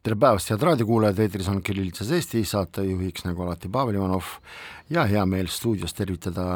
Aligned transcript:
tere 0.00 0.16
päevast, 0.16 0.48
head 0.48 0.62
raadiokuulajad, 0.64 1.18
eetris 1.20 1.48
on 1.52 1.58
Kirillitsas 1.62 2.08
Eesti, 2.16 2.40
saatejuhiks 2.48 3.26
nagu 3.26 3.42
alati 3.44 3.68
Pavel 3.68 3.98
Ivanov 3.98 4.30
ja 4.90 5.04
hea 5.04 5.26
meel 5.28 5.50
stuudios 5.52 5.92
tervitada 5.92 6.46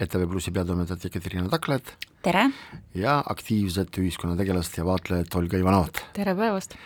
ETV 0.00 0.24
Plussi 0.30 0.54
peatoimetajat 0.56 1.04
Jekaterina 1.04 1.50
Taklet. 1.52 1.92
tere! 2.22 2.46
ja 2.94 3.18
aktiivset 3.28 3.98
ühiskonnategelast 4.00 4.78
ja 4.78 4.86
vaatlejat 4.88 5.34
Olga 5.34 5.60
Ivanovat. 5.60 6.00
tere 6.16 6.34
päevast! 6.34 6.78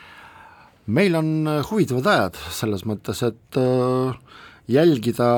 meil 0.87 1.15
on 1.15 1.30
äh, 1.46 1.70
huvitavad 1.70 2.10
ajad 2.16 2.43
selles 2.51 2.82
mõttes, 2.82 3.23
et 3.23 3.60
äh, 3.62 4.43
jälgida 4.66 5.30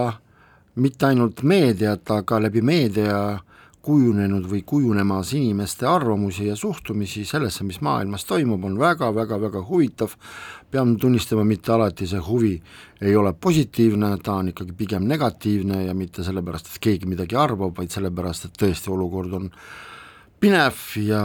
mitte 0.81 1.11
ainult 1.13 1.43
meediat, 1.43 2.09
aga 2.11 2.41
läbi 2.41 2.65
meedia 2.65 3.21
kujunenud 3.89 4.45
või 4.51 4.61
kujunemas 4.69 5.33
inimeste 5.39 5.87
arvamusi 5.89 6.49
ja 6.51 6.57
suhtumisi 6.57 7.25
sellesse, 7.29 7.65
mis 7.65 7.81
maailmas 7.85 8.27
toimub, 8.29 8.65
on 8.69 8.77
väga-väga-väga 8.81 9.63
huvitav, 9.65 10.13
pean 10.71 10.97
tunnistama, 11.01 11.47
mitte 11.49 11.73
alati 11.73 12.09
see 12.11 12.21
huvi 12.21 12.53
ei 13.01 13.15
ole 13.17 13.33
positiivne, 13.33 14.11
ta 14.25 14.39
on 14.43 14.51
ikkagi 14.53 14.75
pigem 14.77 15.07
negatiivne 15.09 15.87
ja 15.87 15.95
mitte 15.97 16.25
sellepärast, 16.27 16.69
et 16.73 16.83
keegi 16.85 17.09
midagi 17.09 17.39
arvab, 17.41 17.73
vaid 17.79 17.95
sellepärast, 17.95 18.49
et 18.49 18.59
tõesti 18.61 18.93
olukord 18.93 19.39
on 19.39 19.49
pinev 20.41 20.83
ja 21.01 21.23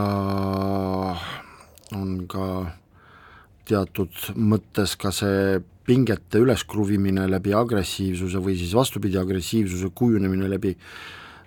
on 1.94 2.14
ka 2.30 2.46
teatud 3.68 4.30
mõttes 4.40 4.96
ka 5.00 5.12
see 5.12 5.58
pingete 5.84 6.40
üleskruvimine 6.40 7.26
läbi 7.28 7.52
agressiivsuse 7.52 8.40
või 8.40 8.56
siis 8.56 8.72
vastupidi, 8.76 9.20
agressiivsuse 9.20 9.90
kujunemine 9.92 10.48
läbi 10.48 10.72
äh, 10.72 10.88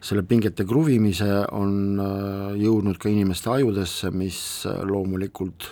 selle 0.02 0.24
pingete 0.24 0.66
kruvimise 0.68 1.30
on 1.56 2.00
äh, 2.00 2.58
jõudnud 2.62 3.00
ka 3.02 3.10
inimeste 3.10 3.50
ajudesse, 3.52 4.12
mis 4.14 4.40
äh, 4.70 4.82
loomulikult 4.86 5.72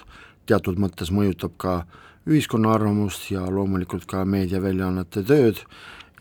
teatud 0.49 0.79
mõttes 0.81 1.11
mõjutab 1.13 1.55
ka 1.61 1.75
ühiskonna 2.25 2.73
arvamust 2.73 3.29
ja 3.31 3.45
loomulikult 3.53 4.07
ka 4.09 4.23
meediaväljaannete 4.29 5.25
tööd 5.25 5.61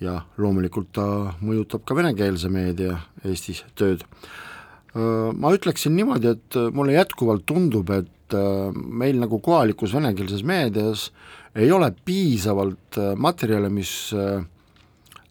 ja 0.05 0.20
loomulikult 0.36 0.91
ta 0.97 1.06
mõjutab 1.41 1.84
ka 1.88 1.97
venekeelse 1.97 2.50
meedia 2.52 2.98
Eestis 3.25 3.64
tööd. 3.78 4.05
Äh, 4.05 5.30
ma 5.32 5.55
ütleksin 5.56 5.97
niimoodi, 5.97 6.34
et 6.36 6.60
mulle 6.77 6.98
jätkuvalt 6.98 7.47
tundub, 7.48 7.91
et 7.91 8.10
meil 8.75 9.19
nagu 9.20 9.38
kohalikus 9.44 9.92
venekeelses 9.94 10.41
meedias 10.48 11.10
ei 11.55 11.69
ole 11.70 11.91
piisavalt 12.05 12.97
materjale, 13.20 13.69
mis 13.70 13.92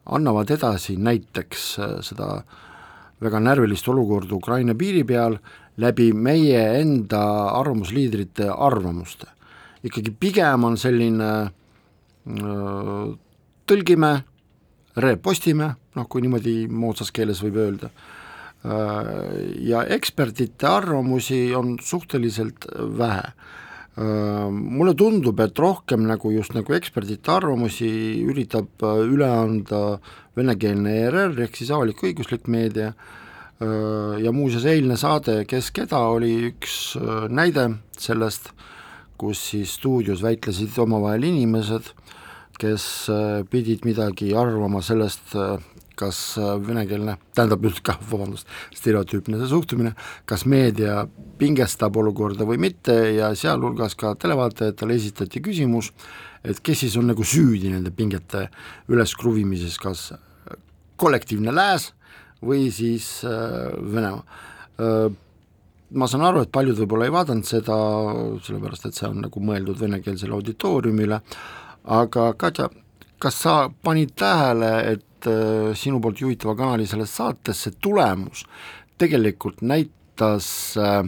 annavad 0.06 0.52
edasi 0.52 0.98
näiteks 0.98 1.68
seda 2.04 2.30
äh, 2.38 2.62
väga 3.24 3.40
närvilist 3.40 3.88
olukorda 3.88 4.36
Ukraina 4.36 4.76
piiri 4.76 5.04
peal 5.08 5.38
läbi 5.82 6.12
meie 6.14 6.64
enda 6.82 7.22
arvamusliidrite 7.60 8.50
arvamuste. 8.52 9.28
ikkagi 9.84 10.12
pigem 10.20 10.64
on 10.64 10.78
selline 10.80 11.30
öö, 11.44 13.08
tõlgime, 13.68 14.12
repostime, 14.96 15.74
noh 15.96 16.08
kui 16.08 16.24
niimoodi 16.24 16.54
moodsas 16.72 17.12
keeles 17.12 17.42
võib 17.44 17.58
öelda, 17.60 17.90
ja 19.60 19.82
ekspertide 19.92 20.70
arvamusi 20.70 21.50
on 21.56 21.76
suhteliselt 21.84 22.70
vähe 22.98 23.26
mulle 23.98 24.96
tundub, 24.98 25.40
et 25.44 25.60
rohkem 25.60 26.08
nagu 26.10 26.32
just 26.34 26.56
nagu 26.58 26.74
ekspertide 26.74 27.30
arvamusi 27.30 27.90
üritab 28.26 28.82
üle 29.06 29.28
anda 29.30 30.00
venekeelne 30.38 30.96
ERR 31.04 31.44
ehk 31.46 31.60
siis 31.60 31.70
avalik-õiguslik 31.76 32.50
meedia. 32.50 32.94
Ja 33.62 34.32
muuseas 34.34 34.66
eilne 34.68 34.98
saade 35.00 35.44
Kes 35.48 35.70
keda 35.72 36.00
oli 36.12 36.50
üks 36.50 36.98
näide 37.30 37.70
sellest, 38.02 38.50
kus 39.16 39.40
siis 39.54 39.78
stuudios 39.78 40.24
väitlesid 40.26 40.74
omavahel 40.82 41.30
inimesed, 41.30 41.94
kes 42.60 42.88
pidid 43.54 43.86
midagi 43.86 44.34
arvama 44.36 44.82
sellest, 44.84 45.38
kas 46.00 46.20
venekeelne, 46.40 47.18
tähendab 47.36 47.64
nüüd 47.66 47.80
kah, 47.86 48.00
vabandust, 48.10 48.50
stereotüüpne 48.76 49.40
see 49.40 49.50
suhtumine, 49.52 49.94
kas 50.30 50.46
meedia 50.50 51.04
pingestab 51.40 51.98
olukorda 52.02 52.48
või 52.50 52.60
mitte 52.62 52.96
ja 53.14 53.32
sealhulgas 53.38 53.98
ka 54.00 54.16
televaatajatele 54.20 54.98
esitati 54.98 55.42
küsimus, 55.44 55.92
et 56.44 56.60
kes 56.64 56.84
siis 56.86 56.98
on 57.00 57.10
nagu 57.12 57.26
süüdi 57.28 57.72
nende 57.72 57.94
pingete 57.96 58.48
üleskruvimises, 58.92 59.78
kas 59.82 60.12
kollektiivne 61.00 61.54
lääs 61.56 61.92
või 62.44 62.70
siis 62.72 63.24
äh, 63.28 63.72
Venemaa 63.94 64.24
äh,. 64.80 65.12
ma 65.94 66.08
saan 66.10 66.26
aru, 66.26 66.42
et 66.42 66.52
paljud 66.52 66.80
võib-olla 66.82 67.06
ei 67.06 67.14
vaadanud 67.14 67.46
seda, 67.46 67.76
sellepärast 68.42 68.88
et 68.90 68.98
see 68.98 69.06
on 69.06 69.20
nagu 69.28 69.42
mõeldud 69.46 69.78
venekeelsele 69.78 70.34
auditooriumile, 70.34 71.20
aga 71.86 72.24
Katja, 72.40 72.70
kas 73.22 73.38
sa 73.44 73.54
panid 73.86 74.16
tähele, 74.18 74.72
et 74.96 75.04
äh, 75.30 75.74
sinu 75.78 76.00
poolt 76.04 76.22
juhitava 76.24 76.56
kanali 76.60 76.88
selles 76.90 77.16
saates 77.18 77.66
see 77.66 77.76
tulemus 77.82 78.46
tegelikult 79.02 79.62
näitas 79.66 80.48
äh, 80.80 81.04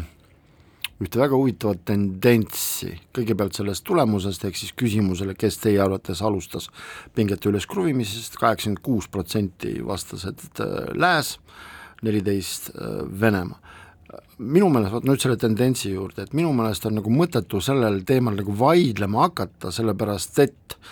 ühte 1.03 1.19
väga 1.19 1.35
huvitavat 1.35 1.81
tendentsi, 1.89 2.93
kõigepealt 3.15 3.57
sellest 3.57 3.83
tulemusest, 3.87 4.45
ehk 4.47 4.57
siis 4.59 4.71
küsimusele, 4.79 5.35
kes 5.35 5.59
teie 5.63 5.81
arvates 5.83 6.21
alustas 6.23 6.69
pingete 7.15 7.51
üleskruvimisest, 7.51 8.37
kaheksakümmend 8.39 8.83
kuus 8.85 9.09
protsenti 9.11 9.75
vastas, 9.85 10.27
et 10.31 10.63
äh, 10.63 10.91
Lääs, 10.95 11.35
neliteist 12.05 12.69
Venemaa. 13.19 13.61
minu 14.37 14.67
meelest, 14.69 14.91
vot 14.93 15.05
nüüd 15.07 15.21
selle 15.23 15.37
tendentsi 15.39 15.93
juurde, 15.93 16.25
et 16.25 16.33
minu 16.35 16.51
meelest 16.53 16.85
on 16.85 16.97
nagu 16.99 17.09
mõttetu 17.09 17.61
sellel 17.63 18.01
teemal 18.05 18.35
nagu 18.35 18.53
vaidlema 18.59 19.23
hakata, 19.29 19.71
sellepärast 19.73 20.39
et 20.43 20.75
äh, 20.75 20.89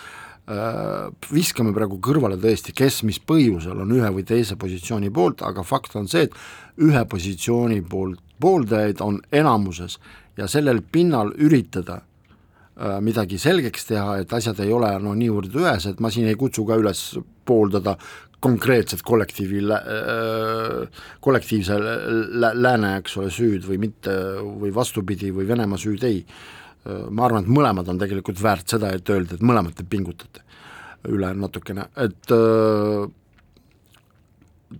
viskame 1.32 1.72
praegu 1.72 1.96
kõrvale 2.04 2.36
tõesti, 2.36 2.74
kes 2.76 3.02
mis 3.08 3.16
põhjusel 3.16 3.78
on 3.80 3.94
ühe 3.96 4.10
või 4.12 4.26
teise 4.28 4.58
positsiooni 4.60 5.08
poolt, 5.08 5.40
aga 5.40 5.64
fakt 5.64 5.96
on 5.96 6.08
see, 6.10 6.26
et 6.28 6.34
ühe 6.84 7.04
positsiooni 7.08 7.80
poolt 7.88 8.20
pooldajaid 8.44 9.00
on 9.00 9.20
enamuses 9.32 9.98
ja 10.36 10.48
sellel 10.50 10.82
pinnal 10.92 11.32
üritada 11.38 12.00
äh, 12.00 12.98
midagi 13.04 13.38
selgeks 13.38 13.88
teha, 13.88 14.18
et 14.20 14.32
asjad 14.32 14.60
ei 14.64 14.72
ole 14.74 14.90
no 15.02 15.14
niivõrd 15.18 15.54
ühesed, 15.62 16.02
ma 16.02 16.10
siin 16.12 16.28
ei 16.30 16.38
kutsu 16.38 16.66
ka 16.68 16.78
üles 16.80 17.06
pooldada 17.46 17.96
konkreetset 18.44 19.00
kollektiivi 19.00 19.62
äh,, 19.72 21.04
kollektiivse 21.24 21.78
lä 21.80 22.50
lääne, 22.52 22.98
eks 22.98 23.16
ole, 23.16 23.30
süüd 23.32 23.64
või 23.64 23.78
mitte, 23.86 24.12
või 24.60 24.74
vastupidi, 24.74 25.30
või 25.32 25.48
Venemaa 25.48 25.80
süüd, 25.80 26.04
ei 26.04 26.20
äh,. 26.20 26.63
Ma 26.84 27.24
arvan, 27.24 27.44
et 27.44 27.52
mõlemad 27.52 27.88
on 27.88 28.00
tegelikult 28.00 28.40
väärt 28.44 28.74
seda, 28.74 28.90
et 28.92 29.08
öelda, 29.08 29.38
et 29.38 29.44
mõlemad 29.44 29.76
te 29.76 29.86
pingutate 29.88 30.44
üle 31.12 31.30
natukene, 31.36 31.86
et 32.00 32.32
äh, 32.32 33.04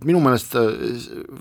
minu 0.05 0.21
meelest 0.23 0.55
äh, 0.59 0.71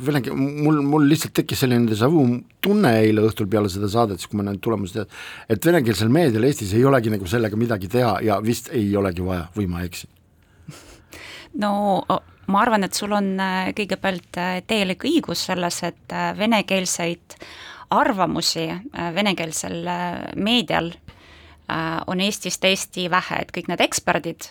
vene, 0.06 0.22
mul, 0.36 0.82
mul 0.86 1.06
lihtsalt 1.08 1.34
tekkis 1.38 1.64
selline 1.64 1.88
déjà 1.88 2.08
vu 2.12 2.24
tunne 2.64 2.92
eile 3.00 3.24
õhtul 3.28 3.48
peale 3.50 3.70
seda 3.72 3.88
saadet, 3.90 4.20
siis 4.20 4.30
kui 4.30 4.40
ma 4.40 4.46
need 4.48 4.60
tulemused 4.64 4.98
tead, 4.98 5.16
et 5.50 5.70
venekeelsel 5.70 6.12
meedial 6.12 6.46
Eestis 6.48 6.74
ei 6.76 6.84
olegi 6.86 7.12
nagu 7.14 7.28
sellega 7.30 7.58
midagi 7.60 7.90
teha 7.92 8.18
ja 8.26 8.38
vist 8.44 8.70
ei 8.76 8.92
olegi 9.00 9.24
vaja 9.24 9.48
või 9.56 9.68
ma 9.72 9.84
eksin? 9.86 10.12
no 11.64 11.74
ma 12.04 12.60
arvan, 12.60 12.84
et 12.86 12.96
sul 12.96 13.14
on 13.16 13.34
äh, 13.40 13.70
kõigepealt 13.76 14.40
äh, 14.40 14.58
täielik 14.68 15.08
õigus 15.08 15.46
selles, 15.48 15.80
et 15.88 16.18
venekeelseid 16.38 17.38
arvamusi 18.00 18.66
venekeelsel 19.14 19.88
meedial 20.36 20.92
on 22.06 22.20
Eestis 22.20 22.58
täiesti 22.60 23.06
vähe, 23.10 23.38
et 23.40 23.52
kõik 23.54 23.70
need 23.70 23.80
eksperdid, 23.80 24.50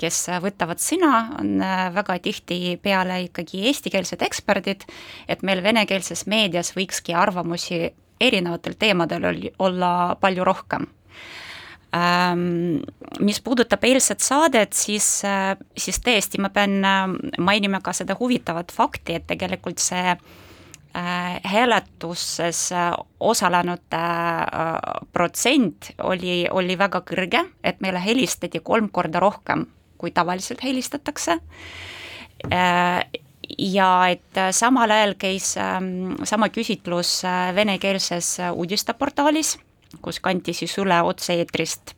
kes 0.00 0.24
võtavad 0.42 0.82
sõna, 0.82 1.12
on 1.40 1.58
äh, 1.62 1.86
väga 1.94 2.18
tihtipeale 2.24 3.20
ikkagi 3.28 3.64
eestikeelsed 3.70 4.24
eksperdid, 4.26 4.86
et 5.30 5.44
meil 5.46 5.62
venekeelses 5.64 6.26
meedias 6.30 6.72
võikski 6.74 7.14
arvamusi 7.16 7.86
erinevatel 8.22 8.76
teemadel 8.78 9.26
olla 9.58 9.92
palju 10.20 10.46
rohkem. 10.46 10.88
Ähm, 11.94 12.80
mis 13.22 13.38
puudutab 13.44 13.84
eilset 13.86 14.22
saadet, 14.24 14.74
siis, 14.74 15.06
äh, 15.28 15.54
siis 15.78 16.00
tõesti, 16.02 16.40
ma 16.42 16.50
pean 16.54 16.80
äh, 16.82 17.04
mainima 17.38 17.78
ka 17.84 17.94
seda 17.94 18.16
huvitavat 18.18 18.74
fakti, 18.74 19.20
et 19.20 19.28
tegelikult 19.30 19.82
see 19.82 20.16
hääletuses 20.94 22.68
osalenute 23.20 24.02
protsent 25.12 25.90
oli, 26.06 26.44
oli 26.50 26.78
väga 26.78 27.00
kõrge, 27.02 27.40
et 27.64 27.80
meile 27.82 27.98
helistati 28.04 28.60
kolm 28.62 28.88
korda 28.94 29.20
rohkem 29.20 29.66
kui 29.98 30.12
tavaliselt 30.14 30.62
helistatakse. 30.64 31.38
Ja 33.58 33.88
et 34.08 34.40
samal 34.56 34.90
ajal 34.90 35.16
käis 35.20 35.54
ähm, 35.60 36.14
sama 36.24 36.48
küsitlus 36.48 37.22
venekeelses 37.54 38.36
uudisteportaalis, 38.52 39.58
kus 40.02 40.20
kanti 40.20 40.54
siis 40.56 40.78
üle 40.80 41.02
otse-eetrist 41.04 41.94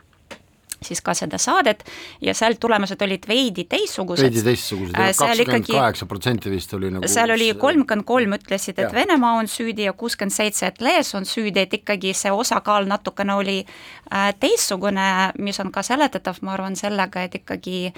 siis 0.83 1.01
ka 1.05 1.15
seda 1.17 1.39
saadet 1.41 1.85
ja 2.21 2.35
seal 2.37 2.57
tulemused 2.61 3.01
olid 3.03 3.25
veidi 3.29 3.65
teistsugused. 3.71 4.25
veidi 4.27 4.43
teistsugused, 4.45 4.95
äh, 4.95 5.13
kakskümmend 5.17 5.69
kaheksa 5.71 6.07
protsenti 6.07 6.51
vist 6.53 6.75
oli 6.77 6.91
nagu 6.95 7.09
seal 7.11 7.33
oli 7.35 7.49
kolmkümmend 7.59 8.07
kolm 8.07 8.37
ütlesid, 8.37 8.79
et 8.79 8.89
ja. 8.89 8.93
Venemaa 8.95 9.37
on 9.41 9.49
süüdi 9.51 9.87
ja 9.87 9.93
kuuskümmend 9.93 10.35
seitse, 10.35 10.71
et 10.71 10.81
Lees 10.85 11.15
on 11.15 11.27
süüdi, 11.29 11.65
et 11.65 11.75
ikkagi 11.81 12.13
see 12.17 12.33
osakaal 12.33 12.89
natukene 12.89 13.35
oli 13.35 13.57
äh, 13.65 14.31
teistsugune, 14.41 15.07
mis 15.39 15.61
on 15.63 15.73
ka 15.73 15.85
seletatav, 15.87 16.41
ma 16.47 16.55
arvan, 16.57 16.77
sellega, 16.77 17.27
et 17.27 17.39
ikkagi 17.41 17.93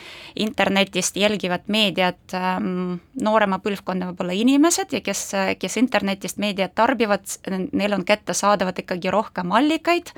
internetist 0.44 1.16
jälgivad 1.18 1.66
meediat 1.72 2.36
ähm, 2.38 2.98
noorema 3.20 3.60
põlvkonna 3.64 4.12
võib-olla 4.12 4.36
inimesed 4.38 4.94
ja 4.94 5.02
kes, 5.04 5.24
kes 5.58 5.78
internetist 5.80 6.38
meediat 6.38 6.74
tarbivad, 6.78 7.26
neil 7.72 7.96
on 7.96 8.06
kättesaadavad 8.06 8.78
ikkagi 8.84 9.10
rohkem 9.12 9.52
allikaid 9.52 10.12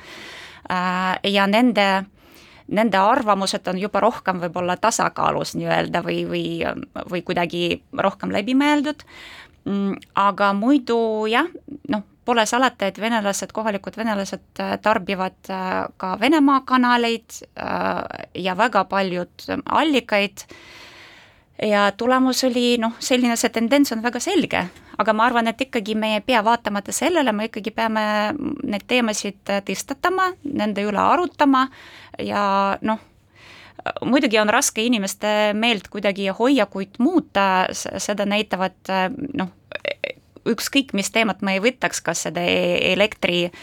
äh, 0.71 1.19
ja 1.25 1.47
nende 1.51 1.91
nende 2.71 2.99
arvamused 2.99 3.67
on 3.71 3.79
juba 3.81 4.03
rohkem 4.05 4.41
võib-olla 4.45 4.77
tasakaalus 4.81 5.57
nii-öelda 5.59 6.03
või, 6.07 6.23
või, 6.29 6.45
või 7.11 7.23
kuidagi 7.27 7.65
rohkem 7.99 8.33
läbimõeldud, 8.35 9.05
mm, 9.67 9.99
aga 10.23 10.53
muidu 10.57 11.01
jah, 11.31 11.51
noh, 11.91 12.07
pole 12.25 12.45
salata, 12.47 12.87
et 12.87 13.01
venelased, 13.01 13.53
kohalikud 13.57 13.97
venelased 13.99 14.63
äh, 14.63 14.77
tarbivad 14.83 15.51
äh, 15.51 15.89
ka 15.99 16.15
Venemaa 16.21 16.61
kanaleid 16.69 17.41
äh, 17.59 18.27
ja 18.35 18.57
väga 18.59 18.85
paljud 18.91 19.49
allikaid 19.65 20.45
ja 21.63 21.93
tulemus 21.97 22.45
oli 22.45 22.79
noh, 22.81 22.95
selline, 23.03 23.37
see 23.37 23.53
tendents 23.53 23.93
on 23.93 24.03
väga 24.05 24.21
selge, 24.23 24.63
aga 24.99 25.15
ma 25.17 25.27
arvan, 25.29 25.51
et 25.51 25.61
ikkagi 25.61 25.95
me 25.99 26.15
ei 26.17 26.25
pea 26.25 26.43
vaatamata 26.45 26.93
sellele, 26.93 27.33
me 27.33 27.49
ikkagi 27.51 27.73
peame 27.75 28.03
neid 28.65 28.87
teemasid 28.89 29.43
tõstatama, 29.67 30.31
nende 30.45 30.85
üle 30.87 31.01
arutama. 31.03 31.67
Ja 32.21 32.43
noh, 32.87 33.01
muidugi 34.05 34.41
on 34.41 34.53
raske 34.53 34.85
inimeste 34.85 35.53
meelt 35.57 35.89
kuidagi 35.93 36.31
hoiakuid 36.37 37.01
muuta, 37.01 37.67
seda 37.73 38.27
näitavad 38.29 38.95
noh, 39.37 39.53
ükskõik 40.49 40.95
mis 40.97 41.13
teemat 41.13 41.45
me 41.45 41.57
ei 41.57 41.65
võtaks, 41.65 42.01
kas 42.05 42.27
seda 42.29 42.45
e-, 42.45 42.81
elektri 42.93 43.47
äh, 43.49 43.63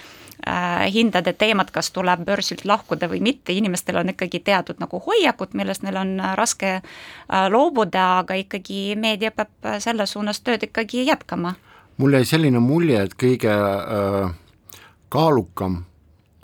hindade 0.94 1.34
teemat, 1.34 1.72
kas 1.72 1.92
tuleb 1.92 2.26
börsilt 2.26 2.66
lahkuda 2.66 3.10
või 3.12 3.22
mitte, 3.22 3.54
inimestel 3.54 4.00
on 4.02 4.14
ikkagi 4.14 4.40
teatud 4.40 4.80
nagu 4.80 5.02
hoiakud, 5.06 5.56
millest 5.58 5.84
neil 5.84 5.98
on 6.00 6.16
raske 6.40 6.78
äh, 6.78 7.48
loobuda, 7.52 8.08
aga 8.24 8.38
ikkagi 8.40 8.96
meedia 8.96 9.32
peab 9.32 9.80
selles 9.84 10.16
suunas 10.16 10.42
tööd 10.42 10.68
ikkagi 10.70 11.06
jätkama. 11.08 11.56
mul 11.98 12.14
jäi 12.14 12.26
selline 12.26 12.60
mulje, 12.60 13.02
et 13.04 13.14
kõige 13.18 13.54
äh, 13.54 14.34
kaalukam 15.10 15.84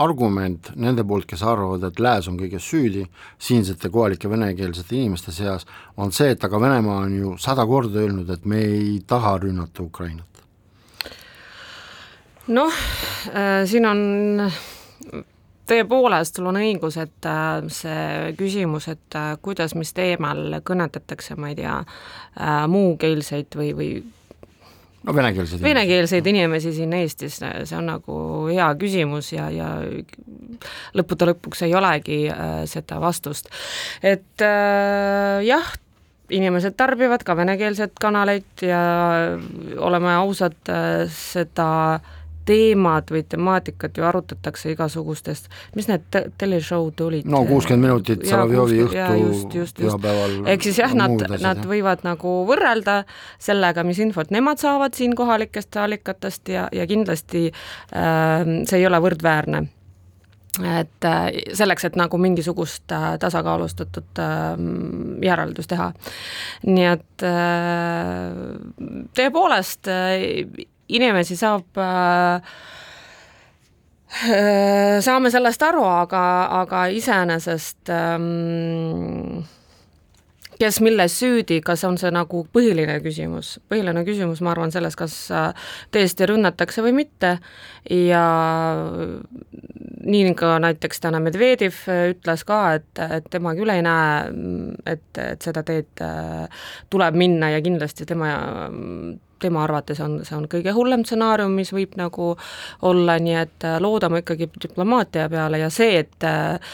argument 0.04 0.72
nende 0.76 1.04
poolt, 1.08 1.28
kes 1.30 1.44
arvavad, 1.46 1.84
et 1.88 2.00
lääs 2.02 2.28
on 2.32 2.38
kõiges 2.40 2.66
süüdi, 2.70 3.06
siinsete 3.40 3.92
kohalike 3.94 4.30
venekeelsete 4.30 4.98
inimeste 4.98 5.32
seas, 5.36 5.68
on 5.98 6.12
see, 6.12 6.34
et 6.34 6.44
aga 6.44 6.60
Venemaa 6.62 7.04
on 7.06 7.18
ju 7.18 7.34
sada 7.42 7.66
korda 7.70 8.02
öelnud, 8.02 8.30
et 8.34 8.46
me 8.46 8.62
ei 8.64 8.94
taha 9.08 9.38
rünnata 9.44 9.84
Ukrainat. 9.84 10.33
Noh 12.48 12.74
äh,, 13.32 13.64
siin 13.70 13.86
on 13.88 14.00
tõepoolest, 15.70 16.38
sul 16.38 16.50
on 16.52 16.60
õigus, 16.60 16.98
et 17.02 17.28
äh, 17.30 17.62
see 17.72 18.34
küsimus, 18.40 18.90
et 18.92 19.18
äh, 19.20 19.36
kuidas, 19.44 19.76
mis 19.80 19.94
teemal 19.96 20.60
kõnetatakse, 20.66 21.38
ma 21.40 21.54
ei 21.54 21.58
tea 21.60 21.78
äh,, 21.80 22.66
muukeelseid 22.72 23.56
või, 23.60 23.70
või 23.78 23.92
no 25.08 25.16
venekeelseid 25.16 25.64
venekeelseid 25.64 26.28
inimesi 26.34 26.74
siin 26.76 26.96
Eestis, 26.98 27.40
see 27.40 27.78
on 27.80 27.88
nagu 27.92 28.18
hea 28.50 28.68
küsimus 28.80 29.32
ja, 29.36 29.48
ja 29.54 29.70
lõppude 30.98 31.32
lõpuks 31.32 31.64
ei 31.68 31.76
olegi 31.76 32.26
seda 32.72 33.00
vastust. 33.04 33.48
et 34.04 34.44
äh, 34.44 35.40
jah, 35.48 35.72
inimesed 36.34 36.76
tarbivad 36.80 37.24
ka 37.24 37.38
venekeelset 37.40 37.96
kanaleid 38.02 38.66
ja 38.68 38.84
oleme 39.80 40.12
ausad 40.18 40.60
seda 41.14 41.70
äh, 41.96 42.12
teemad 42.46 43.12
või 43.14 43.24
temaatikat 43.30 43.98
ju 43.98 44.08
arutatakse 44.08 44.74
igasugustest, 44.74 45.50
mis 45.76 45.90
need 45.92 46.06
te 46.12 46.26
teleshow'd 46.38 47.04
olid? 47.06 47.30
no 47.30 47.44
kuuskümmend 47.50 47.88
minutit 47.88 48.26
Solovjovi 48.30 48.80
juhtu 48.82 49.68
pühapäeval. 49.80 50.40
ehk 50.54 50.66
siis 50.68 50.82
jah, 50.84 50.96
nad, 50.98 51.16
nad 51.44 51.64
võivad 51.68 52.04
nagu 52.08 52.42
võrrelda 52.50 53.04
sellega, 53.42 53.86
mis 53.88 54.02
infot 54.04 54.34
nemad 54.34 54.62
saavad 54.64 54.98
siin 54.98 55.16
kohalikest 55.16 55.78
allikatest 55.78 56.52
ja, 56.54 56.68
ja 56.72 56.88
kindlasti 56.90 57.48
äh, 57.50 58.52
see 58.68 58.82
ei 58.82 58.90
ole 58.90 59.02
võrdväärne 59.04 59.66
et 60.62 61.06
äh, 61.06 61.32
selleks, 61.58 61.88
et 61.88 61.96
nagu 61.98 62.18
mingisugust 62.22 62.92
äh, 62.94 63.16
tasakaalustatud 63.20 64.22
äh, 64.22 64.52
järeldust 65.26 65.72
teha. 65.74 65.90
nii 66.68 66.86
et 66.92 67.26
tõepoolest 69.18 69.90
inimesi 70.90 71.38
saab 71.40 71.80
äh, 71.80 72.54
saame 75.02 75.32
sellest 75.34 75.64
aru, 75.66 75.84
aga, 75.88 76.24
aga 76.62 76.86
iseenesest 76.94 77.90
ähm, 77.94 79.44
kes 80.60 80.80
milles 80.84 81.16
süüdi, 81.20 81.60
kas 81.66 81.84
on 81.88 81.98
see 82.00 82.12
nagu 82.14 82.44
põhiline 82.54 83.00
küsimus, 83.04 83.58
põhiline 83.72 84.04
küsimus, 84.08 84.42
ma 84.46 84.54
arvan, 84.54 84.74
selles, 84.74 84.96
kas 85.00 85.16
äh, 85.34 85.50
tõesti 85.94 86.28
rünnatakse 86.30 86.84
või 86.86 86.96
mitte. 87.04 87.38
Ja 87.90 88.24
nii 90.04 90.34
ka 90.40 90.56
näiteks 90.64 91.04
täna 91.04 91.20
Medvedjev 91.24 91.82
ütles 92.14 92.46
ka, 92.48 92.62
et, 92.80 93.04
et 93.18 93.28
tema 93.34 93.56
küll 93.58 93.74
ei 93.74 93.84
näe, 93.86 94.24
et, 94.94 95.10
et 95.20 95.44
seda 95.44 95.66
teed 95.68 96.04
äh, 96.04 96.66
tuleb 96.94 97.20
minna 97.20 97.54
ja 97.54 97.62
kindlasti 97.64 98.08
tema 98.10 98.34
tema 99.44 99.64
arvates 99.64 100.00
on, 100.04 100.20
see 100.26 100.36
on 100.38 100.48
kõige 100.52 100.74
hullem 100.76 101.04
stsenaarium, 101.06 101.54
mis 101.58 101.74
võib 101.76 101.98
nagu 102.00 102.34
olla, 102.90 103.18
nii 103.22 103.36
et 103.42 103.68
äh, 103.68 103.78
loodame 103.84 104.24
ikkagi 104.24 104.50
diplomaatia 104.64 105.28
peale 105.32 105.60
ja 105.62 105.70
see, 105.74 106.00
et 106.04 106.28
äh, 106.28 106.74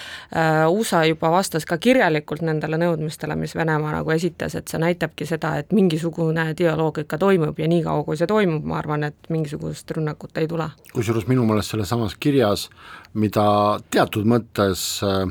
USA 0.70 1.04
juba 1.10 1.32
vastas 1.34 1.68
ka 1.70 1.80
kirjalikult 1.82 2.44
nendele 2.46 2.80
nõudmistele, 2.82 3.38
mis 3.40 3.56
Venemaa 3.58 3.98
nagu 4.00 4.14
esitas, 4.16 4.56
et 4.56 4.72
see 4.72 4.82
näitabki 4.82 5.28
seda, 5.30 5.56
et 5.60 5.74
mingisugune 5.76 6.50
dialoog 6.58 7.02
ikka 7.04 7.20
toimub 7.22 7.60
ja 7.60 7.68
niikaua, 7.70 8.06
kui 8.08 8.20
see 8.20 8.30
toimub, 8.30 8.66
ma 8.70 8.80
arvan, 8.80 9.10
et 9.10 9.30
mingisugust 9.34 9.92
rünnakut 9.98 10.38
ei 10.40 10.48
tule. 10.48 10.70
kusjuures 10.94 11.28
minu 11.28 11.46
meelest 11.50 11.76
selles 11.76 11.90
samas 11.90 12.16
kirjas, 12.20 12.70
mida 13.14 13.46
teatud 13.92 14.28
mõttes 14.30 14.88
äh, 15.06 15.28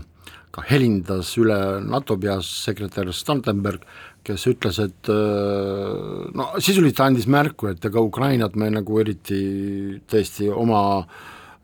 ka 0.59 0.65
helindas 0.67 1.35
üle 1.39 1.57
NATO 1.87 2.17
peasekretär 2.21 3.13
Stoltenberg, 3.15 3.85
kes 4.29 4.47
ütles, 4.51 4.79
et 4.85 5.11
äh, 5.13 6.29
no 6.37 6.51
sisuliselt 6.61 7.03
andis 7.07 7.29
märku, 7.31 7.73
et 7.73 7.85
ega 7.89 8.05
Ukrainat 8.05 8.57
me 8.61 8.71
nagu 8.75 9.01
eriti 9.03 9.41
tõesti 10.09 10.51
oma 10.53 10.83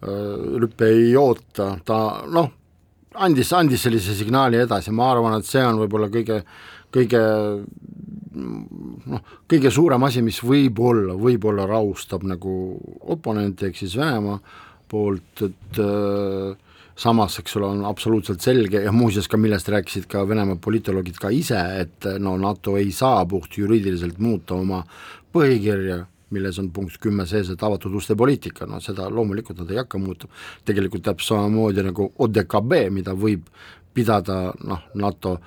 rüppe 0.04 0.88
äh, 0.88 0.96
ei 0.98 1.14
oota, 1.16 1.74
ta 1.84 1.98
noh, 2.28 2.50
andis, 3.24 3.52
andis 3.56 3.84
sellise 3.86 4.16
signaali 4.16 4.60
edasi, 4.64 4.92
ma 4.92 5.10
arvan, 5.12 5.38
et 5.38 5.48
see 5.48 5.62
on 5.64 5.78
võib-olla 5.80 6.10
kõige, 6.12 6.40
kõige 6.94 7.22
noh, 8.34 9.32
kõige 9.50 9.72
suurem 9.72 10.04
asi, 10.08 10.22
mis 10.24 10.40
võib-olla, 10.44 11.16
võib-olla 11.18 11.66
rahustab 11.70 12.26
nagu 12.28 12.54
oponente, 13.14 13.70
ehk 13.70 13.80
siis 13.80 13.96
Venemaa 14.00 14.40
poolt, 14.90 15.44
et 15.46 15.80
äh, 15.82 16.73
samas, 16.96 17.38
eks 17.40 17.56
ole, 17.58 17.66
on 17.66 17.84
absoluutselt 17.88 18.42
selge 18.44 18.82
ja 18.84 18.92
muuseas 18.92 19.28
ka 19.28 19.38
millest 19.40 19.68
rääkisid 19.72 20.06
ka 20.10 20.24
Venemaa 20.28 20.58
politoloogid 20.62 21.18
ka 21.20 21.30
ise, 21.34 21.60
et 21.82 22.08
no 22.22 22.36
NATO 22.38 22.76
ei 22.78 22.92
saa 22.92 23.24
puhtjuriidiliselt 23.26 24.18
muuta 24.22 24.54
oma 24.54 24.82
põhikirja, 25.34 26.04
milles 26.34 26.58
on 26.62 26.70
punkt 26.74 26.98
kümme 27.02 27.26
sees, 27.26 27.50
et 27.50 27.62
avatud 27.62 27.94
uste 27.94 28.16
poliitika, 28.18 28.66
no 28.70 28.80
seda 28.82 29.08
loomulikult 29.10 29.62
nad 29.62 29.70
ei 29.70 29.80
hakka 29.82 29.98
muutma, 29.98 30.30
tegelikult 30.66 31.04
täpselt 31.06 31.34
samamoodi 31.34 31.86
nagu 31.86 32.10
ODKB, 32.26 32.76
mida 32.94 33.14
võib 33.18 33.48
pidada 33.94 34.38
noh, 34.66 34.86
NATO 34.98 35.38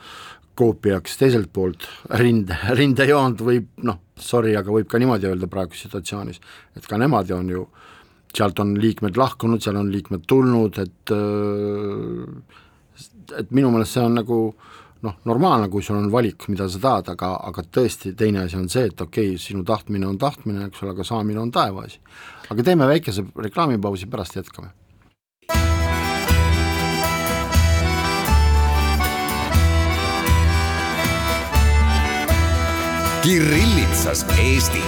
koopiaks 0.58 1.20
teiselt 1.20 1.52
poolt, 1.54 1.86
rinde, 2.20 2.56
rindejoont 2.76 3.44
võib 3.46 3.68
noh, 3.88 4.00
sorry, 4.20 4.56
aga 4.58 4.74
võib 4.74 4.88
ka 4.90 5.00
niimoodi 5.00 5.30
öelda 5.30 5.50
praeguses 5.52 5.88
situatsioonis, 5.88 6.42
et 6.76 6.88
ka 6.90 6.98
nemad 7.00 7.32
on 7.36 7.52
ju 7.52 7.68
äh, 7.68 7.97
sealt 8.36 8.60
on 8.60 8.76
liikmed 8.82 9.18
lahkunud, 9.18 9.62
seal 9.64 9.80
on 9.80 9.92
liikmed 9.92 10.26
tulnud, 10.28 10.80
et 10.84 11.14
äh, 11.16 12.66
et 13.38 13.52
minu 13.52 13.70
meelest 13.74 13.98
see 13.98 14.06
on 14.08 14.18
nagu 14.18 14.40
noh, 15.06 15.20
normaalne, 15.30 15.70
kui 15.70 15.84
sul 15.86 16.00
on 16.00 16.10
valik, 16.12 16.48
mida 16.50 16.68
sa 16.72 16.82
tahad, 16.82 17.12
aga, 17.14 17.34
aga 17.50 17.64
tõesti, 17.78 18.16
teine 18.18 18.46
asi 18.46 18.58
on 18.58 18.66
see, 18.72 18.88
et 18.90 19.02
okei 19.02 19.36
okay,, 19.36 19.42
sinu 19.42 19.64
tahtmine 19.68 20.08
on 20.10 20.18
tahtmine, 20.22 20.68
eks 20.72 20.84
ole, 20.84 20.96
aga 20.96 21.06
saamine 21.08 21.44
on 21.44 21.54
taevaasi. 21.54 22.02
aga 22.50 22.64
teeme 22.64 22.90
väikese 22.90 23.26
reklaamipausi, 23.36 24.10
pärast 24.10 24.40
jätkame 24.40 24.74
Kirillitsas 33.28 34.26
Eesti. 34.40 34.82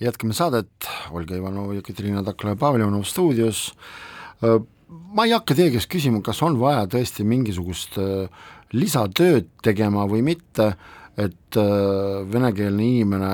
Jätkame 0.00 0.34
saadet, 0.36 0.88
Olga 1.10 1.36
Ivanov, 1.36 1.72
Jekaterina 1.74 2.22
Takla 2.26 2.54
ja 2.54 2.60
Pavel 2.60 2.84
Ivanov 2.84 3.06
stuudios. 3.08 3.72
ma 4.88 5.24
ei 5.24 5.32
hakka 5.34 5.54
teie 5.58 5.72
käest 5.74 5.90
küsima, 5.90 6.22
kas 6.24 6.40
on 6.46 6.58
vaja 6.60 6.86
tõesti 6.86 7.24
mingisugust 7.26 7.98
lisatööd 8.72 9.48
tegema 9.64 10.06
või 10.08 10.22
mitte, 10.22 10.70
et 11.18 11.58
venekeelne 12.30 12.84
inimene, 12.86 13.32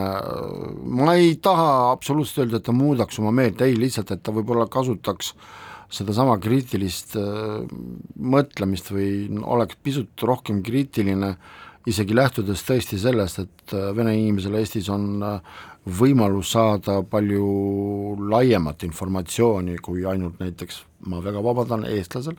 ma 0.89 1.15
ei 1.19 1.37
taha 1.37 1.93
absoluutselt 1.93 2.47
öelda, 2.47 2.59
et 2.59 2.67
ta 2.67 2.73
muudaks 2.73 3.21
oma 3.21 3.35
meelt, 3.35 3.61
ei, 3.61 3.77
lihtsalt, 3.77 4.15
et 4.15 4.23
ta 4.25 4.33
võib-olla 4.33 4.65
kasutaks 4.73 5.35
sedasama 5.95 6.39
kriitilist 6.43 7.13
mõtlemist 8.17 8.89
või 8.91 9.29
oleks 9.45 9.77
pisut 9.85 10.25
rohkem 10.27 10.63
kriitiline, 10.65 11.35
isegi 11.91 12.17
lähtudes 12.17 12.63
tõesti 12.65 12.99
sellest, 13.01 13.43
et 13.45 13.75
vene 13.97 14.15
inimesel 14.17 14.57
Eestis 14.61 14.89
on 14.93 15.25
võimalus 15.85 16.55
saada 16.55 17.01
palju 17.09 17.49
laiemat 18.31 18.87
informatsiooni 18.87 19.77
kui 19.85 20.07
ainult 20.09 20.41
näiteks, 20.41 20.81
ma 21.11 21.21
väga 21.25 21.43
vabandan, 21.45 21.85
eestlasel, 21.89 22.39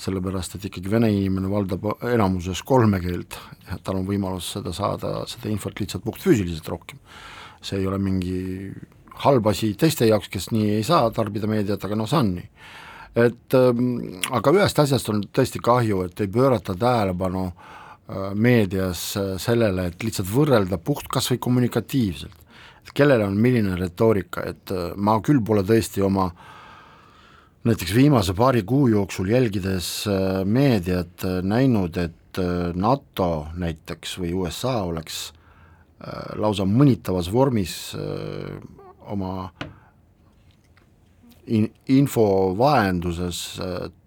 sellepärast 0.00 0.54
et 0.56 0.68
ikkagi 0.70 0.90
vene 0.92 1.10
inimene 1.12 1.50
valdab 1.50 1.88
enamuses 2.08 2.62
kolme 2.66 3.02
keelt 3.02 3.36
ja 3.66 3.80
tal 3.82 4.00
on 4.00 4.06
võimalus 4.08 4.52
seda 4.54 4.72
saada, 4.72 5.24
seda 5.28 5.50
infot 5.50 5.82
lihtsalt 5.82 6.06
puhtfüüsiliselt 6.06 6.70
rohkem. 6.70 6.98
see 7.60 7.76
ei 7.78 7.86
ole 7.86 7.98
mingi 7.98 8.70
halb 9.20 9.46
asi 9.46 9.74
teiste 9.74 10.06
jaoks, 10.06 10.30
kes 10.32 10.50
nii 10.50 10.70
ei 10.78 10.82
saa 10.82 11.10
tarbida 11.10 11.46
meediat, 11.46 11.84
aga 11.84 11.98
noh, 11.98 12.08
see 12.08 12.16
on 12.16 12.32
nii. 12.38 12.48
et 13.26 13.58
ähm, 13.58 14.22
aga 14.30 14.54
ühest 14.54 14.78
asjast 14.78 15.10
on 15.10 15.20
tõesti 15.26 15.60
kahju, 15.60 16.04
et 16.06 16.20
ei 16.20 16.28
pöörata 16.32 16.74
tähelepanu 16.78 17.44
äh, 17.50 17.79
meedias 18.34 19.16
äh, 19.16 19.34
sellele, 19.38 19.90
et 19.90 20.02
lihtsalt 20.02 20.28
võrrelda 20.30 20.78
puht 20.82 21.08
kas 21.10 21.30
või 21.32 21.40
kommunikatiivselt. 21.42 22.40
Et 22.86 22.94
kellel 22.96 23.22
on 23.22 23.36
milline 23.38 23.76
retoorika, 23.78 24.44
et 24.50 24.72
äh, 24.74 24.92
ma 24.96 25.18
küll 25.24 25.42
pole 25.44 25.64
tõesti 25.66 26.02
oma 26.04 26.30
näiteks 27.68 27.92
viimase 27.92 28.34
paari 28.36 28.64
kuu 28.64 28.88
jooksul 28.90 29.30
jälgides 29.30 29.90
äh, 30.08 30.40
meediat 30.44 31.26
äh, 31.28 31.40
näinud, 31.42 31.96
et 32.00 32.16
NATO 32.78 33.48
näiteks 33.58 34.12
või 34.20 34.28
USA 34.38 34.84
oleks 34.86 35.32
lausa 36.38 36.62
mõnitavas 36.62 37.26
vormis 37.34 37.72
oma 39.10 39.48
in-, 41.50 41.66
info 41.90 42.28
vahenduses 42.54 43.40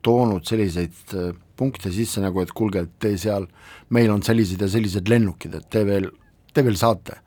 toonud 0.07 0.47
selliseid 0.47 1.11
punkte 1.57 1.91
sisse 1.93 2.21
nagu, 2.21 2.41
et 2.41 2.51
kuulge, 2.51 2.85
et 2.85 2.95
te 2.99 3.13
seal, 3.17 3.47
meil 3.93 4.11
on 4.11 4.23
sellised 4.25 4.61
ja 4.61 4.69
sellised 4.71 5.09
lennukid, 5.09 5.55
et 5.59 5.69
te 5.69 5.83
veel, 5.87 6.09
te 6.53 6.65
veel 6.65 6.79
saate 6.79 7.19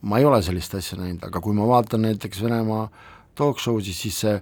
ma 0.00 0.18
ei 0.18 0.24
ole 0.24 0.40
sellist 0.44 0.74
asja 0.78 0.98
näinud, 1.00 1.22
aga 1.26 1.40
kui 1.42 1.54
ma 1.56 1.66
vaatan 1.68 2.04
näiteks 2.06 2.42
Venemaa 2.44 2.86
talk 3.34 3.60
show'si, 3.62 3.94
siis 3.96 4.18
see, 4.22 4.34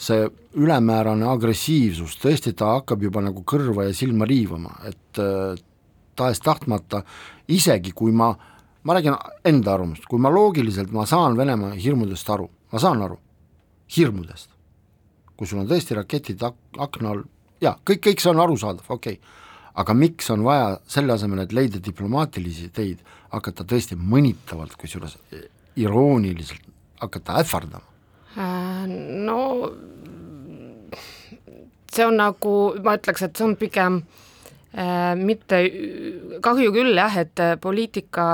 see 0.00 0.26
ülemäärane 0.58 1.28
agressiivsus, 1.30 2.16
tõesti 2.22 2.54
ta 2.58 2.74
hakkab 2.78 3.04
juba 3.06 3.22
nagu 3.24 3.44
kõrva 3.46 3.86
ja 3.88 3.96
silma 3.96 4.26
riivama, 4.28 4.74
et 4.88 5.20
äh, 5.22 5.58
tahes-tahtmata, 6.18 7.04
isegi 7.54 7.94
kui 7.96 8.14
ma, 8.16 8.32
ma 8.82 8.96
räägin 8.96 9.18
enda 9.46 9.76
arvamust, 9.76 10.08
kui 10.10 10.22
ma 10.22 10.32
loogiliselt, 10.34 10.90
ma 10.94 11.06
saan 11.08 11.38
Venemaa 11.38 11.76
hirmudest 11.78 12.30
aru, 12.30 12.48
ma 12.72 12.82
saan 12.82 13.04
aru, 13.06 13.20
hirmudest. 13.96 14.50
kui 15.40 15.48
sul 15.48 15.62
on 15.62 15.68
tõesti 15.70 15.94
raketid 15.96 16.42
ak-, 16.44 16.80
akna 16.84 17.14
all, 17.14 17.22
jaa, 17.60 17.76
kõik, 17.86 18.02
kõik 18.08 18.22
see 18.22 18.32
on 18.32 18.42
arusaadav, 18.44 18.88
okei 18.88 19.18
okay., 19.18 19.36
aga 19.80 19.94
miks 19.94 20.30
on 20.34 20.42
vaja 20.44 20.72
selle 20.90 21.14
asemel, 21.14 21.44
et 21.44 21.52
leida 21.56 21.80
diplomaatilisi 21.82 22.68
teid, 22.74 23.04
hakata 23.32 23.64
tõesti 23.64 23.96
mõnitavalt, 23.96 24.74
kusjuures 24.80 25.16
irooniliselt 25.80 26.66
hakata 27.00 27.38
ähvardama? 27.40 27.86
Äh, 28.36 28.88
no 29.26 29.38
see 31.90 32.06
on 32.06 32.18
nagu, 32.20 32.56
ma 32.84 32.98
ütleks, 32.98 33.24
et 33.26 33.38
see 33.38 33.46
on 33.46 33.56
pigem 33.58 34.02
äh, 34.02 34.29
mitte, 35.18 35.58
kahju 36.42 36.70
küll 36.70 36.94
jah, 36.94 37.16
et 37.18 37.40
poliitika 37.60 38.26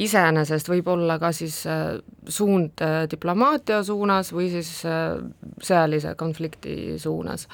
iseenesest 0.00 0.68
võib 0.70 0.88
olla 0.94 1.18
ka 1.20 1.30
siis 1.36 1.60
äh, 1.70 1.98
suund 2.28 2.82
äh, 2.82 3.04
diplomaatia 3.10 3.82
suunas 3.86 4.32
või 4.34 4.48
siis 4.52 4.70
äh, 4.88 5.18
sõjalise 5.62 6.14
konflikti 6.18 6.96
suunas. 6.98 7.46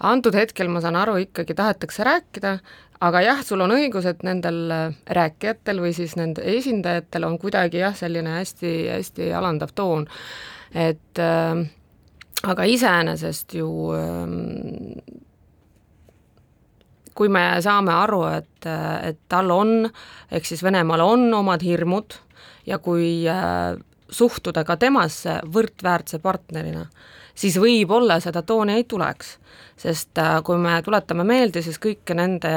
antud 0.00 0.34
hetkel 0.34 0.68
ma 0.68 0.82
saan 0.84 0.96
aru, 0.96 1.16
ikkagi 1.22 1.54
tahetakse 1.54 2.04
rääkida, 2.04 2.58
aga 3.00 3.22
jah, 3.22 3.40
sul 3.46 3.62
on 3.64 3.72
õigus, 3.78 4.06
et 4.10 4.22
nendel 4.26 4.60
äh, 4.74 4.98
rääkijatel 5.06 5.80
või 5.80 5.94
siis 5.96 6.16
nende 6.18 6.44
esindajatel 6.58 7.24
on 7.24 7.38
kuidagi 7.38 7.80
jah, 7.80 7.96
selline 7.96 8.36
hästi-hästi 8.36 9.32
alandav 9.38 9.72
toon, 9.74 10.06
et 10.74 11.22
äh, 11.22 11.64
aga 12.44 12.68
iseenesest 12.68 13.56
ju 13.58 13.70
äh, 13.96 15.24
kui 17.18 17.30
me 17.32 17.42
saame 17.64 17.90
aru, 17.90 18.22
et, 18.38 18.68
et 19.02 19.18
tal 19.30 19.50
on, 19.50 19.88
ehk 20.30 20.46
siis 20.46 20.62
Venemaal 20.62 21.02
on 21.02 21.26
omad 21.40 21.64
hirmud 21.66 22.14
ja 22.68 22.78
kui 22.82 23.26
äh, 23.26 23.74
suhtuda 24.10 24.62
ka 24.68 24.76
temasse 24.78 25.40
võrdväärse 25.50 26.20
partnerina, 26.22 26.84
siis 27.34 27.58
võib-olla 27.60 28.20
seda 28.22 28.44
tooni 28.46 28.78
ei 28.78 28.86
tuleks. 28.88 29.36
Sest 29.78 30.18
äh, 30.18 30.38
kui 30.46 30.58
me 30.62 30.78
tuletame 30.82 31.26
meelde, 31.26 31.62
siis 31.62 31.78
kõike 31.82 32.14
nende 32.18 32.54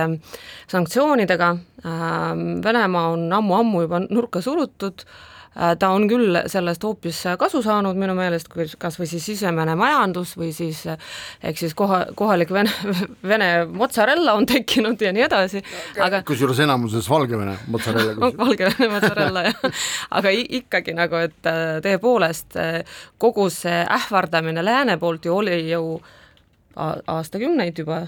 sanktsioonidega 0.71 1.51
äh, 1.51 2.31
Venemaa 2.65 3.11
on 3.15 3.27
ammu-ammu 3.41 3.85
juba 3.85 4.01
nurka 4.07 4.41
surutud, 4.45 5.05
äh, 5.05 5.30
ta 5.51 5.89
on 5.91 6.05
küll 6.07 6.37
sellest 6.47 6.83
hoopis 6.87 7.17
kasu 7.39 7.59
saanud 7.63 7.97
minu 7.99 8.13
meelest, 8.15 8.47
kui 8.51 8.67
kas 8.79 8.95
või 8.99 9.09
siis 9.11 9.25
sisemine 9.27 9.75
majandus 9.79 10.37
või 10.39 10.53
siis 10.55 10.85
ehk 10.87 11.59
siis 11.59 11.75
koha, 11.75 12.05
kohalik 12.15 12.53
vene, 12.55 12.71
vene 13.33 13.49
mozzarella 13.67 14.37
on 14.39 14.47
tekkinud 14.47 15.01
ja 15.03 15.11
nii 15.15 15.25
edasi, 15.27 15.63
aga 15.99 16.23
kusjuures 16.27 16.61
enamuses 16.63 17.09
Valgevene 17.11 17.57
mozzarella 17.67 18.31
Valgevene 18.45 18.89
mozzarella, 18.95 19.43
jah. 19.49 19.83
aga 20.21 20.31
ikkagi 20.31 20.95
nagu, 20.95 21.19
et 21.19 21.51
tõepoolest 21.83 22.55
kogu 23.21 23.49
see 23.51 23.83
ähvardamine 23.83 24.63
lääne 24.63 24.97
poolt 25.01 25.27
ju 25.27 25.35
oli 25.41 25.59
ju 25.67 25.99
aastakümneid 27.11 27.83
juba, 27.83 28.05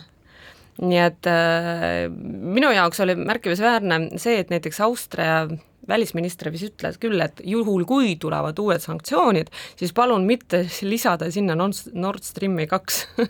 nii 0.81 1.03
et 1.03 1.27
äh, 1.29 2.07
minu 2.55 2.71
jaoks 2.73 3.03
oli 3.03 3.15
märkimisväärne 3.19 4.17
see, 4.21 4.39
et 4.39 4.49
näiteks 4.53 4.79
Austria 4.87 5.43
välisminister 5.87 6.51
vist 6.53 6.69
ütles 6.71 6.99
küll, 7.01 7.19
et 7.23 7.41
juhul, 7.43 7.85
kui 7.89 8.15
tulevad 8.21 8.59
uued 8.59 8.83
sanktsioonid, 8.83 9.51
siis 9.79 9.93
palun 9.95 10.27
mitte 10.27 10.63
lisada 10.81 11.29
sinna 11.31 11.57
Nord 11.57 12.23
Streami 12.23 12.67
kaks. 12.71 13.03